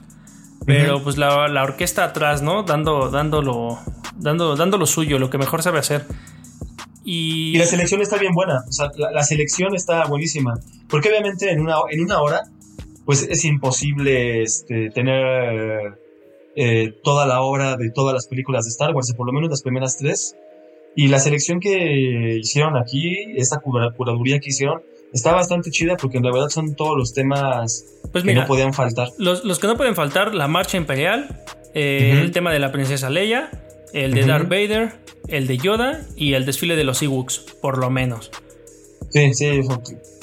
[0.65, 2.63] pero pues la, orquesta atrás, ¿no?
[2.63, 3.79] Dando dándolo
[4.17, 6.05] dando dando lo suyo, lo que mejor sabe hacer.
[7.03, 7.57] Y...
[7.57, 10.53] la selección está bien buena, o sea, la, selección está buenísima,
[10.87, 12.43] porque obviamente en una, en una hora,
[13.05, 15.97] pues es imposible este, tener
[16.55, 19.63] eh, toda la obra de todas las películas de Star Wars, por lo menos las
[19.63, 20.35] primeras tres.
[20.95, 24.81] Y la selección que hicieron aquí, esta curaduría que hicieron,
[25.13, 29.09] está bastante chida porque en verdad son todos los temas pues que no podían faltar.
[29.17, 31.43] Los, los, que no pueden faltar, la marcha imperial,
[31.73, 33.49] eh, el tema de la princesa Leia,
[33.93, 34.93] el de Darth Vader,
[35.27, 38.31] el de Yoda y el desfile de los Ewoks, por lo menos.
[39.09, 39.61] Sí, sí,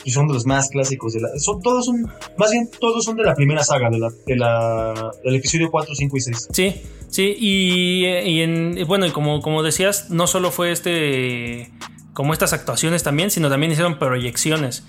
[0.06, 1.12] son, de los más clásicos.
[1.12, 4.10] De la, son, todos son, más bien todos son de la primera saga, de la,
[4.26, 6.48] de la, del episodio 4, 5 y 6.
[6.52, 6.74] Sí,
[7.08, 11.70] sí, y, y en, bueno, y como, como decías, no solo fue este,
[12.12, 14.84] como estas actuaciones también, sino también hicieron proyecciones.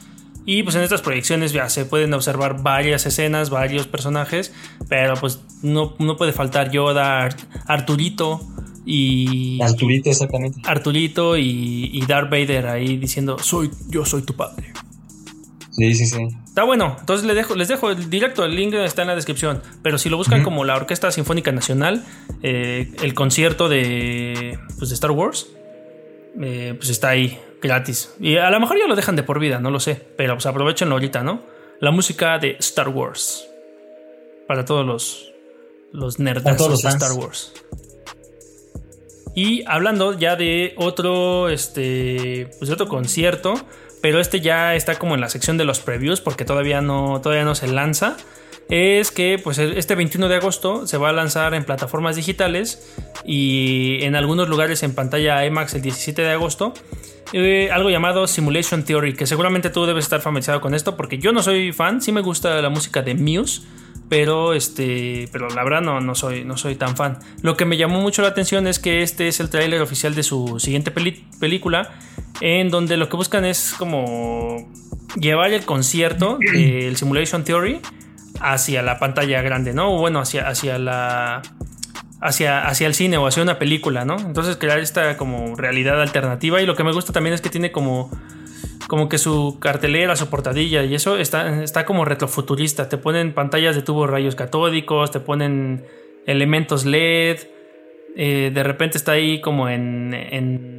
[0.46, 4.54] Y pues en estas proyecciones ya se pueden observar varias escenas, varios personajes,
[4.88, 7.30] pero pues no, no puede faltar Yoda,
[7.68, 8.42] Arturito,
[8.86, 10.62] y Arturito, exactamente.
[10.66, 14.74] Arturito y, y Darth Vader ahí diciendo, soy, yo soy tu padre.
[15.72, 16.28] Sí, sí, sí.
[16.46, 19.62] Está bueno, entonces les dejo, les dejo el directo, el link está en la descripción.
[19.84, 22.04] Pero si lo buscan como la Orquesta Sinfónica Nacional,
[22.42, 25.48] eh, el concierto de, pues, de Star Wars,
[26.42, 28.14] eh, pues está ahí, gratis.
[28.20, 30.02] Y a lo mejor ya lo dejan de por vida, no lo sé.
[30.18, 31.44] Pero pues aprovechenlo ahorita, ¿no?
[31.80, 33.48] La música de Star Wars.
[34.48, 35.32] Para todos los,
[35.92, 37.54] los nerdazos de Star Wars.
[39.36, 43.54] Y hablando ya de otro, este, pues otro concierto,
[44.02, 47.46] pero este ya está como en la sección de los previews porque todavía no, todavía
[47.46, 48.18] no se lanza.
[48.70, 53.98] Es que pues este 21 de agosto se va a lanzar en plataformas digitales y
[54.02, 56.74] en algunos lugares en pantalla IMAX el 17 de agosto.
[57.34, 61.32] Eh, algo llamado Simulation Theory, que seguramente tú debes estar familiarizado con esto porque yo
[61.32, 63.64] no soy fan, sí me gusta la música de Muse,
[64.08, 67.18] pero este pero la verdad no, no, soy, no soy tan fan.
[67.42, 70.22] Lo que me llamó mucho la atención es que este es el tráiler oficial de
[70.22, 71.92] su siguiente película,
[72.40, 74.72] en donde lo que buscan es como
[75.20, 77.80] llevar el concierto del Simulation Theory
[78.40, 79.96] hacia la pantalla grande, ¿no?
[79.96, 81.42] O bueno, hacia, hacia la...
[82.22, 84.18] Hacia, hacia el cine o hacia una película, ¿no?
[84.20, 87.72] Entonces crear esta como realidad alternativa y lo que me gusta también es que tiene
[87.72, 88.12] como
[88.90, 92.90] como que su cartelera, su portadilla y eso está, está como retrofuturista.
[92.90, 95.86] Te ponen pantallas de tubos rayos catódicos, te ponen
[96.26, 97.38] elementos LED.
[98.18, 100.79] Eh, de repente está ahí como en, en,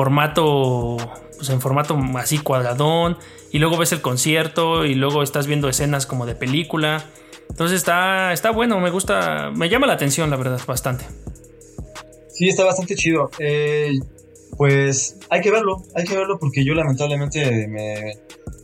[0.00, 0.96] formato,
[1.36, 3.18] pues en formato así cuadradón,
[3.52, 7.04] y luego ves el concierto y luego estás viendo escenas como de película.
[7.50, 11.04] Entonces está, está bueno, me gusta, me llama la atención la verdad bastante.
[12.30, 13.28] Sí, está bastante chido.
[13.38, 13.92] Eh,
[14.56, 18.14] pues hay que verlo, hay que verlo porque yo lamentablemente me,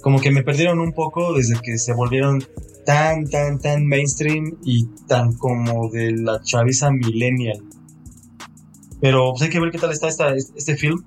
[0.01, 2.43] como que me perdieron un poco desde que se volvieron
[2.87, 7.63] tan, tan, tan mainstream y tan como de la chaviza millennial.
[9.03, 11.05] Pero pues hay que ver qué tal está este film.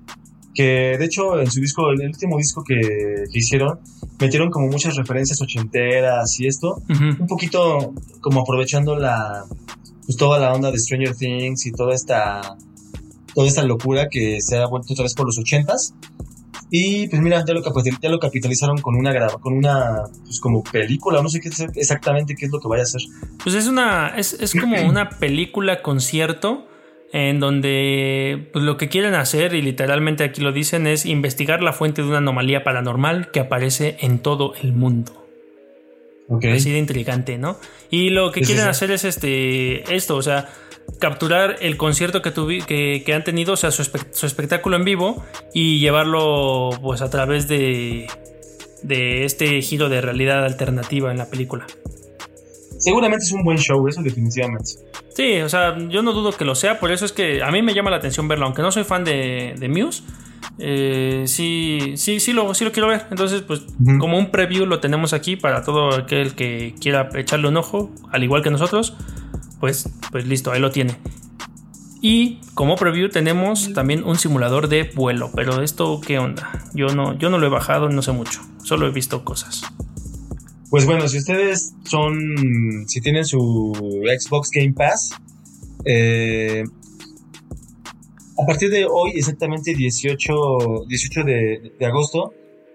[0.54, 3.78] Que de hecho en su disco, el último disco que, hicieron,
[4.18, 6.82] metieron como muchas referencias ochenteras y esto.
[6.88, 9.44] Un poquito como aprovechando la,
[10.04, 12.56] pues toda la onda de Stranger Things y toda esta,
[13.34, 15.94] toda esta locura que se ha vuelto otra vez por los ochentas.
[16.70, 17.62] Y pues mira, ya lo,
[18.00, 22.46] ya lo capitalizaron con una con una pues como película, no sé qué exactamente qué
[22.46, 23.02] es lo que vaya a hacer.
[23.42, 26.66] Pues es una es, es como una película concierto
[27.12, 31.72] en donde pues, lo que quieren hacer, y literalmente aquí lo dicen, es investigar la
[31.72, 35.26] fuente de una anomalía paranormal que aparece en todo el mundo.
[36.28, 36.52] Okay.
[36.52, 37.58] Así de intrigante, ¿no?
[37.90, 40.48] Y lo que quieren hacer es este esto, o sea,
[41.00, 46.70] capturar el concierto que, que, han tenido, o sea, su, espectáculo en vivo y llevarlo
[46.80, 48.06] pues a través de,
[48.82, 51.66] de este giro de realidad alternativa en la película.
[52.80, 54.72] Seguramente es un buen show, eso definitivamente.
[55.14, 57.62] Sí, o sea, yo no dudo que lo sea, por eso es que a mí
[57.62, 60.02] me llama la atención verlo, aunque no soy fan de, de Muse.
[60.58, 63.06] Eh, sí, sí, sí lo, sí lo quiero ver.
[63.10, 63.62] Entonces, pues,
[63.98, 68.24] como un preview lo tenemos aquí para todo aquel que quiera echarle un ojo, al
[68.24, 68.94] igual que nosotros,
[69.60, 70.96] pues, pues listo, ahí lo tiene.
[72.02, 76.50] Y como preview tenemos también un simulador de vuelo, pero esto qué onda?
[76.72, 79.62] Yo no, yo no lo he bajado, no sé mucho, solo he visto cosas.
[80.70, 82.16] Pues bueno, si ustedes son,
[82.86, 83.72] si tienen su
[84.04, 85.10] Xbox Game Pass,
[85.84, 86.62] eh,
[88.40, 90.32] a partir de hoy, exactamente 18,
[90.86, 92.32] 18 de, agosto,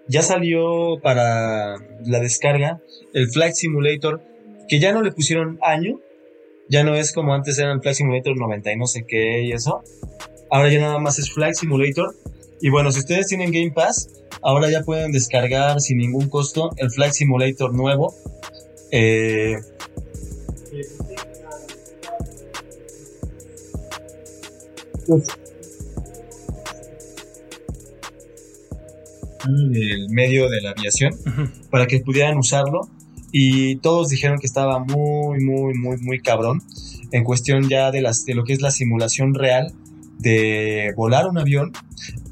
[0.08, 2.82] ya salió para la descarga
[3.14, 4.22] el Flight Simulator,
[4.68, 5.98] que ya no le pusieron año,
[6.68, 9.82] ya no es como antes eran Flight Simulator 90 y no sé qué y eso.
[10.50, 12.14] Ahora ya nada más es Flight Simulator.
[12.60, 14.08] Y bueno, si ustedes tienen Game Pass,
[14.42, 18.14] ahora ya pueden descargar sin ningún costo el Flight Simulator nuevo.
[18.90, 19.56] Eh,
[29.48, 31.14] el medio de la aviación
[31.70, 32.88] para que pudieran usarlo
[33.32, 36.62] y todos dijeron que estaba muy muy muy muy cabrón
[37.12, 39.72] en cuestión ya de las de lo que es la simulación real
[40.18, 41.72] de volar un avión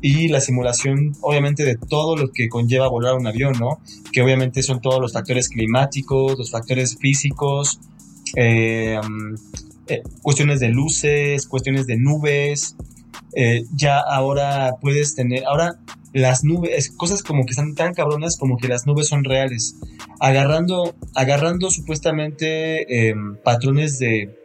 [0.06, 3.80] y la simulación obviamente de todo lo que conlleva volar un avión, ¿no?
[4.12, 7.80] Que obviamente son todos los factores climáticos, los factores físicos,
[8.36, 9.00] eh,
[9.88, 12.76] eh, cuestiones de luces, cuestiones de nubes.
[13.34, 15.80] Eh, ya ahora puedes tener, ahora
[16.12, 19.76] las nubes, cosas como que están tan cabronas como que las nubes son reales.
[20.20, 24.38] Agarrando, agarrando supuestamente patrones de,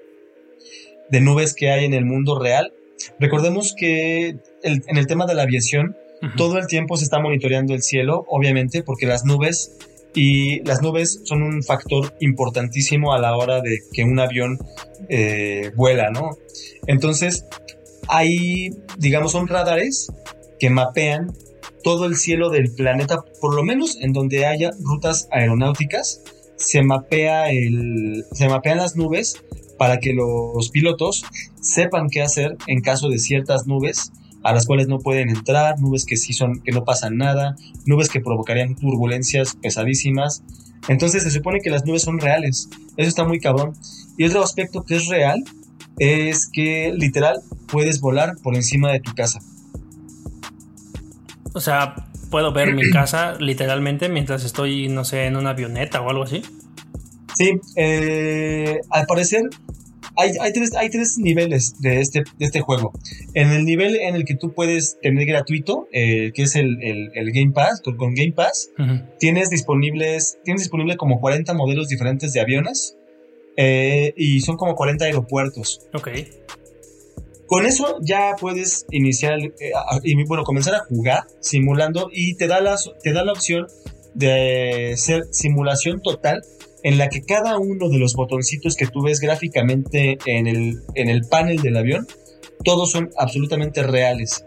[1.11, 2.71] de nubes que hay en el mundo real
[3.19, 5.95] Recordemos que en el tema de la aviación,
[6.35, 9.77] todo el tiempo se está monitoreando el cielo, obviamente, porque las nubes
[10.13, 14.57] y las nubes son un factor importantísimo a la hora de que un avión
[15.07, 16.31] eh, vuela, ¿no?
[16.87, 17.45] Entonces,
[18.07, 20.11] hay, digamos, son radares
[20.59, 21.31] que mapean
[21.83, 26.21] todo el cielo del planeta, por lo menos en donde haya rutas aeronáuticas,
[26.55, 29.41] se mapea el, se mapean las nubes
[29.77, 31.23] para que los pilotos
[31.61, 34.11] sepan qué hacer en caso de ciertas nubes
[34.43, 38.09] a las cuales no pueden entrar, nubes que sí son, que no pasan nada, nubes
[38.09, 40.43] que provocarían turbulencias pesadísimas.
[40.87, 42.69] Entonces se supone que las nubes son reales.
[42.97, 43.73] Eso está muy cabrón.
[44.17, 45.43] Y otro aspecto que es real
[45.97, 49.39] es que literal puedes volar por encima de tu casa.
[51.53, 51.95] O sea,
[52.29, 56.41] puedo ver mi casa literalmente mientras estoy, no sé, en una avioneta o algo así.
[57.35, 59.43] Sí, eh, al parecer
[60.19, 62.91] hay, hay, tres, hay tres niveles de este, de este juego.
[63.33, 67.31] En el nivel en el que tú puedes tener gratuito, eh, que es el, el,
[67.31, 68.69] Game Pass, con, Game Pass,
[69.19, 72.97] tienes disponibles, tienes disponible como 40 modelos diferentes de aviones
[73.57, 75.81] eh, y son como 40 aeropuertos.
[75.93, 76.09] Ok.
[77.45, 79.39] Con eso ya puedes iniciar
[80.03, 83.65] y bueno, comenzar a jugar simulando y te da, la, te da la opción
[84.13, 86.43] de ser simulación total
[86.83, 91.09] en la que cada uno de los botoncitos que tú ves gráficamente en el, en
[91.09, 92.07] el panel del avión,
[92.63, 94.43] todos son absolutamente reales.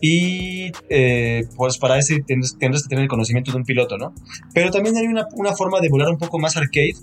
[0.00, 4.14] Y eh, pues para eso tendrás, que tener el conocimiento de un piloto, ¿no?
[4.52, 6.94] Pero también hay una, una forma de volar un poco más arcade,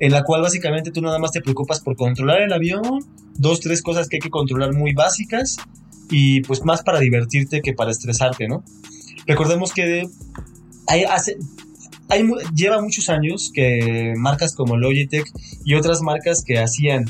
[0.00, 3.00] en la cual básicamente tú nada más te preocupas por controlar el avión,
[3.36, 5.58] dos, tres cosas que hay que controlar muy básicas,
[6.10, 8.64] y pues más para divertirte que para estresarte, ¿no?
[9.26, 10.06] Recordemos que
[10.86, 11.36] hay, hace,
[12.08, 12.24] hay,
[12.54, 15.26] lleva muchos años que marcas como Logitech
[15.64, 17.04] y otras marcas que hacían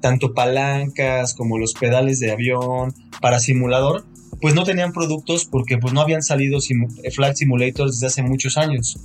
[0.00, 4.04] tanto palancas como los pedales de avión para simulador,
[4.40, 8.98] pues no tenían productos porque pues no habían salido Flight Simulators desde hace muchos años.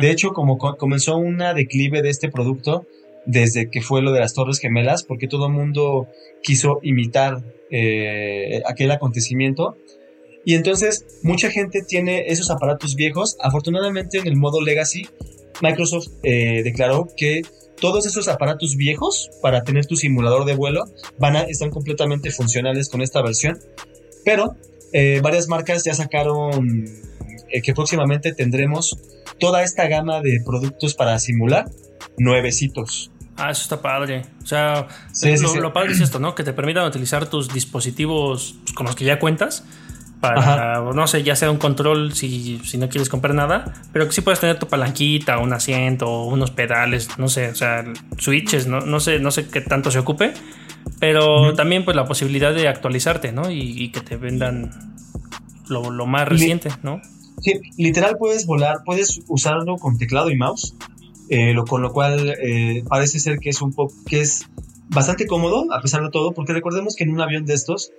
[0.00, 2.86] De hecho, como comenzó una declive de este producto
[3.26, 6.08] desde que fue lo de las Torres Gemelas, porque todo el mundo
[6.42, 9.76] quiso imitar eh, aquel acontecimiento.
[10.44, 13.36] Y entonces mucha gente tiene esos aparatos viejos.
[13.40, 15.06] Afortunadamente en el modo Legacy,
[15.60, 17.42] Microsoft eh, declaró que
[17.80, 20.84] todos esos aparatos viejos para tener tu simulador de vuelo
[21.18, 23.58] van a, están completamente funcionales con esta versión.
[24.24, 24.56] Pero
[24.92, 26.86] eh, varias marcas ya sacaron
[27.50, 28.96] eh, que próximamente tendremos
[29.38, 31.70] toda esta gama de productos para simular
[32.16, 33.10] nuevecitos.
[33.36, 34.22] Ah, eso está padre.
[34.42, 34.88] O sea,
[35.60, 36.34] lo, padre es esto, ¿no?
[36.34, 39.64] Que te permitan utilizar tus dispositivos pues, con los que ya cuentas
[40.20, 44.12] para, no sé, ya sea un control si, si, no quieres comprar nada, pero que
[44.12, 47.84] sí puedes tener tu palanquita, un asiento, unos pedales, no sé, o sea,
[48.18, 50.32] switches, no, no sé, no sé qué tanto se ocupe,
[50.98, 53.50] pero también pues la posibilidad de actualizarte, ¿no?
[53.50, 54.70] Y, que te vendan
[55.68, 57.00] lo, lo más reciente, ¿no?
[57.40, 60.74] Sí, literal puedes volar, puedes usarlo con teclado y mouse,
[61.28, 64.48] eh, lo, con lo cual eh, parece ser que es un poco, que es
[64.88, 67.92] bastante cómodo a pesar de todo, porque recordemos que en un avión de estos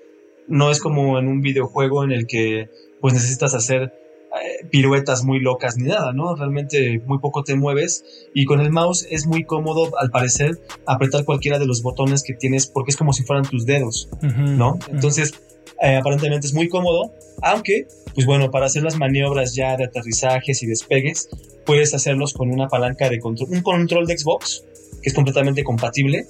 [0.49, 2.69] no es como en un videojuego en el que
[2.99, 3.93] pues necesitas hacer
[4.33, 6.35] eh, piruetas muy locas ni nada, ¿no?
[6.35, 11.23] Realmente muy poco te mueves y con el mouse es muy cómodo al parecer apretar
[11.25, 14.77] cualquiera de los botones que tienes porque es como si fueran tus dedos, ¿no?
[14.91, 15.33] Entonces
[15.81, 20.67] aparentemente es muy cómodo, aunque pues bueno, para hacer las maniobras ya de aterrizajes y
[20.67, 21.29] despegues
[21.69, 24.63] puedes hacerlos con una palanca de control, un control de Xbox,
[25.03, 26.25] que es completamente compatible.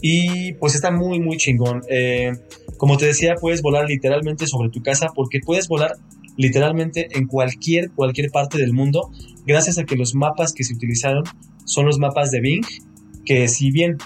[0.00, 1.82] Y pues está muy, muy chingón.
[1.88, 2.32] Eh,
[2.76, 5.92] como te decía, puedes volar literalmente sobre tu casa porque puedes volar
[6.36, 9.10] literalmente en cualquier, cualquier parte del mundo
[9.46, 11.24] gracias a que los mapas que se utilizaron
[11.64, 12.66] son los mapas de Bing,
[13.24, 13.98] que si bien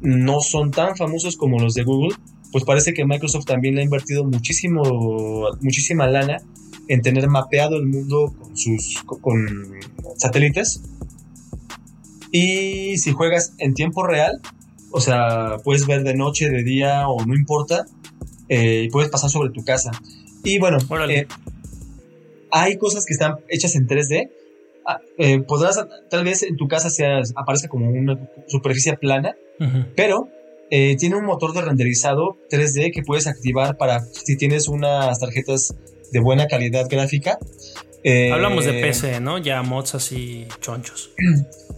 [0.00, 2.16] no son tan famosos como los de Google,
[2.52, 6.38] pues parece que Microsoft también le ha invertido muchísimo, muchísima lana
[6.88, 9.46] en tener mapeado el mundo con sus con
[10.16, 10.82] satélites.
[12.32, 14.40] Y si juegas en tiempo real,
[14.90, 17.84] o sea, puedes ver de noche, de día o no importa,
[18.48, 19.90] eh, y puedes pasar sobre tu casa.
[20.44, 20.78] Y bueno,
[21.08, 21.26] eh,
[22.50, 24.30] hay cosas que están hechas en 3D.
[24.86, 29.36] Ah, eh, podrás, tal vez en tu casa sea, aparezca como una superficie plana,
[29.96, 30.28] pero
[30.70, 35.74] tiene un motor de renderizado 3D que puedes activar para si tienes unas tarjetas
[36.12, 37.38] de buena calidad gráfica.
[38.04, 39.38] Eh, Hablamos de PC, ¿no?
[39.38, 41.10] Ya mods así chonchos.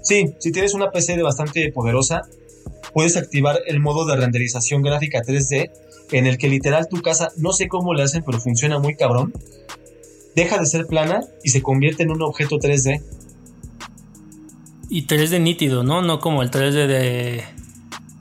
[0.03, 2.23] Sí, si tienes una PC de bastante poderosa,
[2.95, 5.71] puedes activar el modo de renderización gráfica 3D,
[6.13, 9.33] en el que literal tu casa, no sé cómo le hacen, pero funciona muy cabrón.
[10.35, 13.03] Deja de ser plana y se convierte en un objeto 3D.
[14.89, 16.03] Y 3D nítido, ¿no?
[16.03, 17.45] No como el 3D de,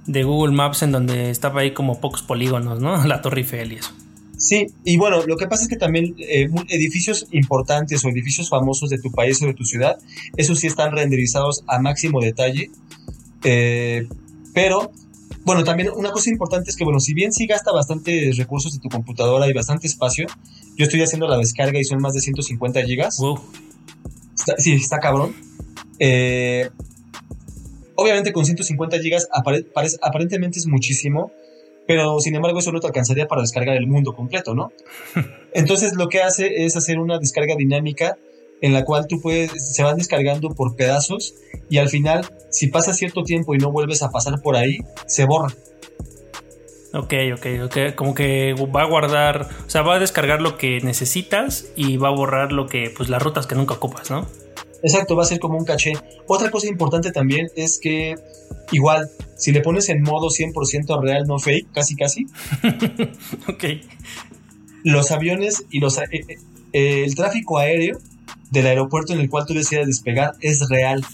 [0.05, 3.03] de Google Maps en donde estaba ahí como pocos polígonos, ¿no?
[3.07, 3.91] La Torre Eiffel y eso.
[4.39, 8.89] Sí, y bueno, lo que pasa es que también eh, edificios importantes o edificios famosos
[8.89, 9.97] de tu país o de tu ciudad,
[10.37, 12.71] esos sí están renderizados a máximo detalle.
[13.43, 14.07] Eh,
[14.53, 14.91] pero,
[15.45, 18.79] bueno, también una cosa importante es que, bueno, si bien sí gasta bastantes recursos de
[18.79, 20.27] tu computadora y bastante espacio,
[20.75, 23.19] yo estoy haciendo la descarga y son más de 150 gigas.
[24.57, 25.35] sí, está cabrón.
[25.99, 26.69] Eh,
[27.95, 29.27] obviamente con 150 gigas
[30.01, 31.31] aparentemente es muchísimo,
[31.87, 34.71] pero sin embargo eso no te alcanzaría para descargar el mundo completo, ¿no?
[35.53, 38.17] Entonces lo que hace es hacer una descarga dinámica
[38.62, 41.36] en la cual tú puedes, se van descargando por pedazos
[41.70, 45.26] y al final, si pasa cierto tiempo y no vuelves a pasar por ahí, se
[45.26, 45.53] borra.
[46.93, 47.95] Ok, ok, ok.
[47.95, 52.07] Como que va a guardar, o sea, va a descargar lo que necesitas y va
[52.07, 54.28] a borrar lo que, pues las rutas que nunca ocupas, ¿no?
[54.82, 55.93] Exacto, va a ser como un caché.
[56.28, 58.16] Otra cosa importante también es que
[58.72, 62.26] igual, si le pones en modo 100% real, no fake, casi casi.
[63.47, 63.64] ok.
[64.84, 65.97] Los aviones y los...
[65.97, 66.07] Eh,
[66.72, 67.97] eh, el tráfico aéreo
[68.52, 71.06] del aeropuerto en el cual tú decidas despegar es real.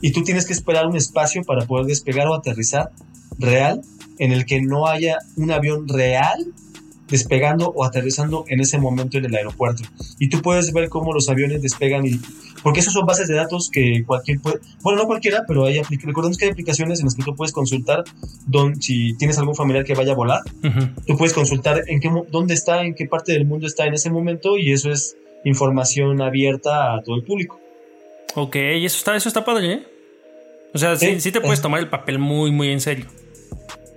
[0.00, 2.90] Y tú tienes que esperar un espacio para poder despegar o aterrizar
[3.38, 3.82] real
[4.18, 6.52] en el que no haya un avión real
[7.08, 9.82] despegando o aterrizando en ese momento en el aeropuerto.
[10.18, 12.20] Y tú puedes ver cómo los aviones despegan y...
[12.62, 14.60] Porque esos son bases de datos que cualquier puede...
[14.82, 18.04] Bueno, no cualquiera, pero hay recordemos que hay aplicaciones en las que tú puedes consultar
[18.46, 20.40] don, si tienes algún familiar que vaya a volar.
[21.06, 24.10] Tú puedes consultar en qué, dónde está, en qué parte del mundo está en ese
[24.10, 27.60] momento y eso es información abierta a todo el público.
[28.34, 29.82] Ok, y eso está, eso está padre, ¿eh?
[30.74, 33.06] O sea, sí, sí te puedes tomar el papel muy, muy en serio.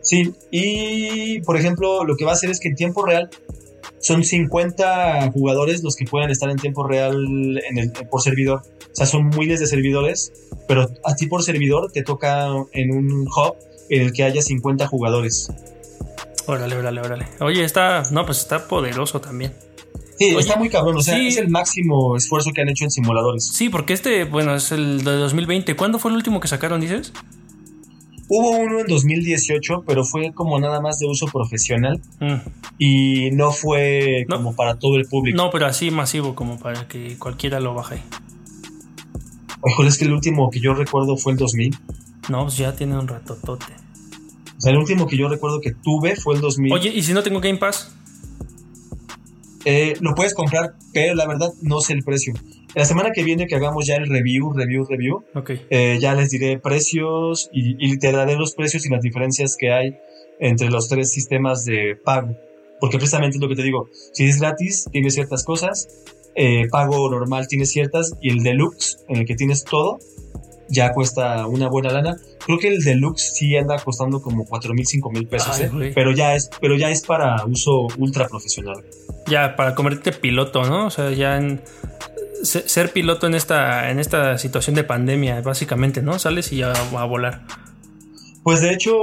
[0.02, 3.30] Sí, y por ejemplo, lo que va a hacer es que en tiempo real
[4.00, 7.16] son 50 jugadores los que pueden estar en tiempo real
[7.68, 8.62] en el, por servidor.
[8.92, 10.32] O sea, son miles de servidores,
[10.68, 13.56] pero a ti por servidor te toca en un hub
[13.90, 15.52] en el que haya 50 jugadores.
[16.46, 17.28] Órale, órale, órale.
[17.42, 19.54] Oye, está, no, pues está poderoso también.
[20.18, 23.46] Sí, está muy cabrón, o sea, es el máximo esfuerzo que han hecho en simuladores.
[23.46, 25.76] Sí, porque este, bueno, es el de 2020.
[25.76, 27.14] ¿Cuándo fue el último que sacaron, dices?
[28.30, 32.36] Hubo uno en 2018, pero fue como nada más de uso profesional mm.
[32.78, 35.38] y no fue como para todo el público.
[35.38, 38.02] No, pero así masivo como para que cualquiera lo baje.
[39.62, 41.78] Ojo, es que el último que yo recuerdo fue el 2000.
[42.30, 43.66] No, pues ya tiene un ratotote.
[44.58, 46.74] O sea, el último que yo recuerdo que tuve fue el 2000.
[46.74, 47.97] Oye, ¿y si no tengo Game Pass?
[49.70, 52.34] Eh, lo puedes comprar, pero la verdad no sé el precio.
[52.74, 55.26] La semana que viene que hagamos ya el review, review, review,
[55.70, 59.98] eh, ya les diré precios y, te daré los precios y las diferencias que hay
[60.40, 62.34] entre los tres sistemas de pago.
[62.80, 65.90] Porque precisamente es lo que te digo, si es gratis, tiene ciertas cosas,
[66.36, 70.00] eh, pago normal tiene ciertas y el deluxe, en el que tienes todo,
[70.70, 72.16] ya cuesta una buena lana.
[72.46, 75.62] Creo que el deluxe sí anda costando como 4 mil, 5 mil pesos,
[75.94, 78.84] pero, ya es, pero ya es para uso ultra profesional
[79.28, 80.88] ya para convertirte piloto, ¿no?
[80.88, 81.62] O sea, ya en
[82.44, 86.18] ser piloto en esta, en esta situación de pandemia, básicamente, ¿no?
[86.20, 87.46] Sales y ya a volar.
[88.44, 88.94] Pues de hecho,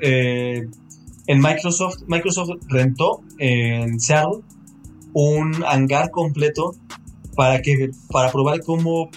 [0.00, 0.66] eh,
[1.26, 4.40] en Microsoft, Microsoft rentó en Seattle
[5.14, 6.74] un hangar completo
[7.34, 9.10] para que para probar cómo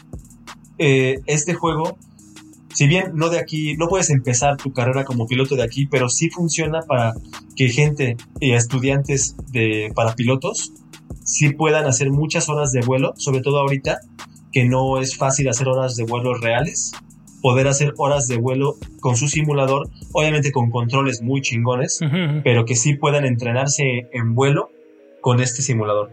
[0.81, 1.97] eh, este juego
[2.73, 6.09] si bien no de aquí, no puedes empezar tu carrera como piloto de aquí, pero
[6.09, 7.13] sí funciona para
[7.55, 10.71] que gente y estudiantes de, para pilotos
[11.23, 13.99] sí puedan hacer muchas horas de vuelo, sobre todo ahorita,
[14.51, 16.93] que no es fácil hacer horas de vuelo reales,
[17.41, 21.99] poder hacer horas de vuelo con su simulador, obviamente con controles muy chingones,
[22.43, 24.69] pero que sí puedan entrenarse en vuelo
[25.21, 26.11] con este simulador.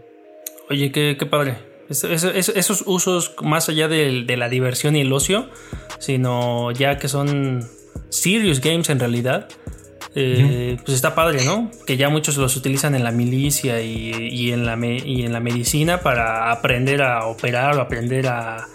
[0.69, 1.68] Oye, qué, qué padre.
[1.89, 5.49] Esos usos más allá de, de la diversión y el ocio,
[5.99, 7.67] sino ya que son
[8.09, 9.47] serious games en realidad.
[10.15, 11.69] Eh, pues está padre, ¿no?
[11.85, 16.01] Que ya muchos los utilizan en la milicia y, en, la y en la medicina
[16.01, 18.67] para aprender a operar o aprender a,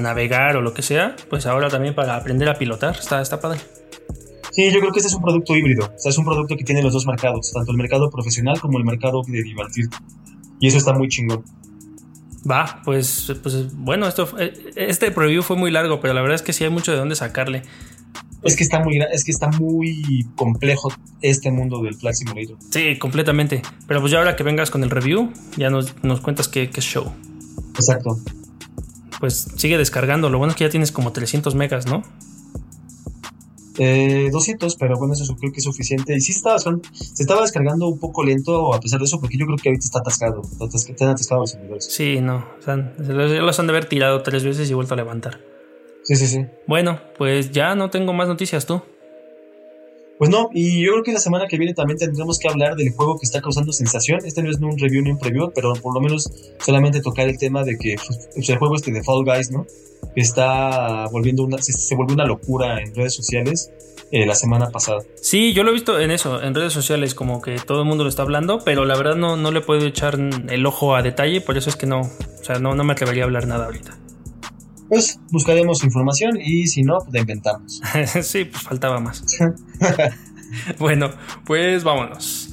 [0.00, 1.16] navegar o lo que sea.
[1.28, 2.96] Pues ahora también para aprender a pilotar.
[2.96, 3.60] Está, está padre.
[4.52, 5.86] Sí, yo creo que este es un producto híbrido.
[5.86, 8.78] O sea, es un producto que tiene los dos mercados, tanto el mercado profesional como
[8.78, 9.96] el mercado de divertirte.
[10.60, 11.44] Y eso está muy chingón.
[12.48, 16.42] Va, pues, pues bueno, esto, eh, este preview fue muy largo, pero la verdad es
[16.42, 17.62] que sí hay mucho de dónde sacarle.
[18.42, 22.56] Es que está muy, es que está muy complejo este mundo del Flight Simulator.
[22.70, 23.60] Sí, completamente.
[23.86, 27.12] Pero pues ya ahora que vengas con el review, ya nos, cuentas qué, qué show.
[27.74, 28.18] Exacto.
[29.18, 30.30] Pues sigue descargando.
[30.30, 32.02] Lo bueno es que ya tienes como 300 megas, ¿no?
[33.78, 36.14] Eh, 200, pero bueno, eso creo que es suficiente.
[36.14, 36.70] Y sí estaba, se
[37.18, 40.00] estaba descargando un poco lento a pesar de eso, porque yo creo que ahorita está
[40.00, 40.42] atascado.
[40.42, 41.84] Están atascados los servidores.
[41.86, 42.44] Sí, no.
[42.58, 45.40] O sea, los han de haber tirado tres veces y vuelto a levantar.
[46.02, 46.46] Sí, sí, sí.
[46.66, 48.82] Bueno, pues ya no tengo más noticias tú.
[50.20, 52.90] Pues no, y yo creo que la semana que viene también tendremos que hablar del
[52.92, 54.20] juego que está causando sensación.
[54.22, 57.38] Este no es un review ni un preview, pero por lo menos solamente tocar el
[57.38, 59.66] tema de que pues, el juego este de Fall Guys, ¿no?
[60.14, 63.70] Está volviendo una, se, volvió una locura en redes sociales
[64.10, 65.00] eh, la semana pasada.
[65.22, 68.04] Sí, yo lo he visto en eso, en redes sociales, como que todo el mundo
[68.04, 70.18] lo está hablando, pero la verdad no, no le puedo echar
[70.50, 73.22] el ojo a detalle, por eso es que no, o sea, no, no me atrevería
[73.22, 73.96] a hablar nada ahorita
[74.90, 77.80] pues buscaremos información y si no, pues la inventamos.
[78.22, 79.24] sí, pues faltaba más.
[80.78, 81.12] bueno,
[81.46, 82.48] pues vámonos.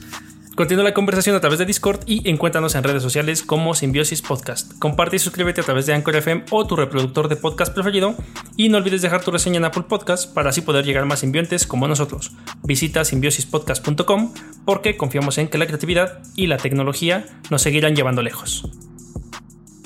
[0.55, 4.77] Continúa la conversación a través de Discord y encuéntranos en redes sociales como Simbiosis Podcast.
[4.79, 8.15] Comparte y suscríbete a través de Anchor FM o tu reproductor de podcast preferido.
[8.55, 11.19] Y no olvides dejar tu reseña en Apple Podcast para así poder llegar a más
[11.19, 12.31] simbiontes como nosotros.
[12.63, 14.33] Visita simbiosispodcast.com
[14.65, 18.67] porque confiamos en que la creatividad y la tecnología nos seguirán llevando lejos.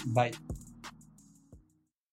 [0.06, 0.32] Bye.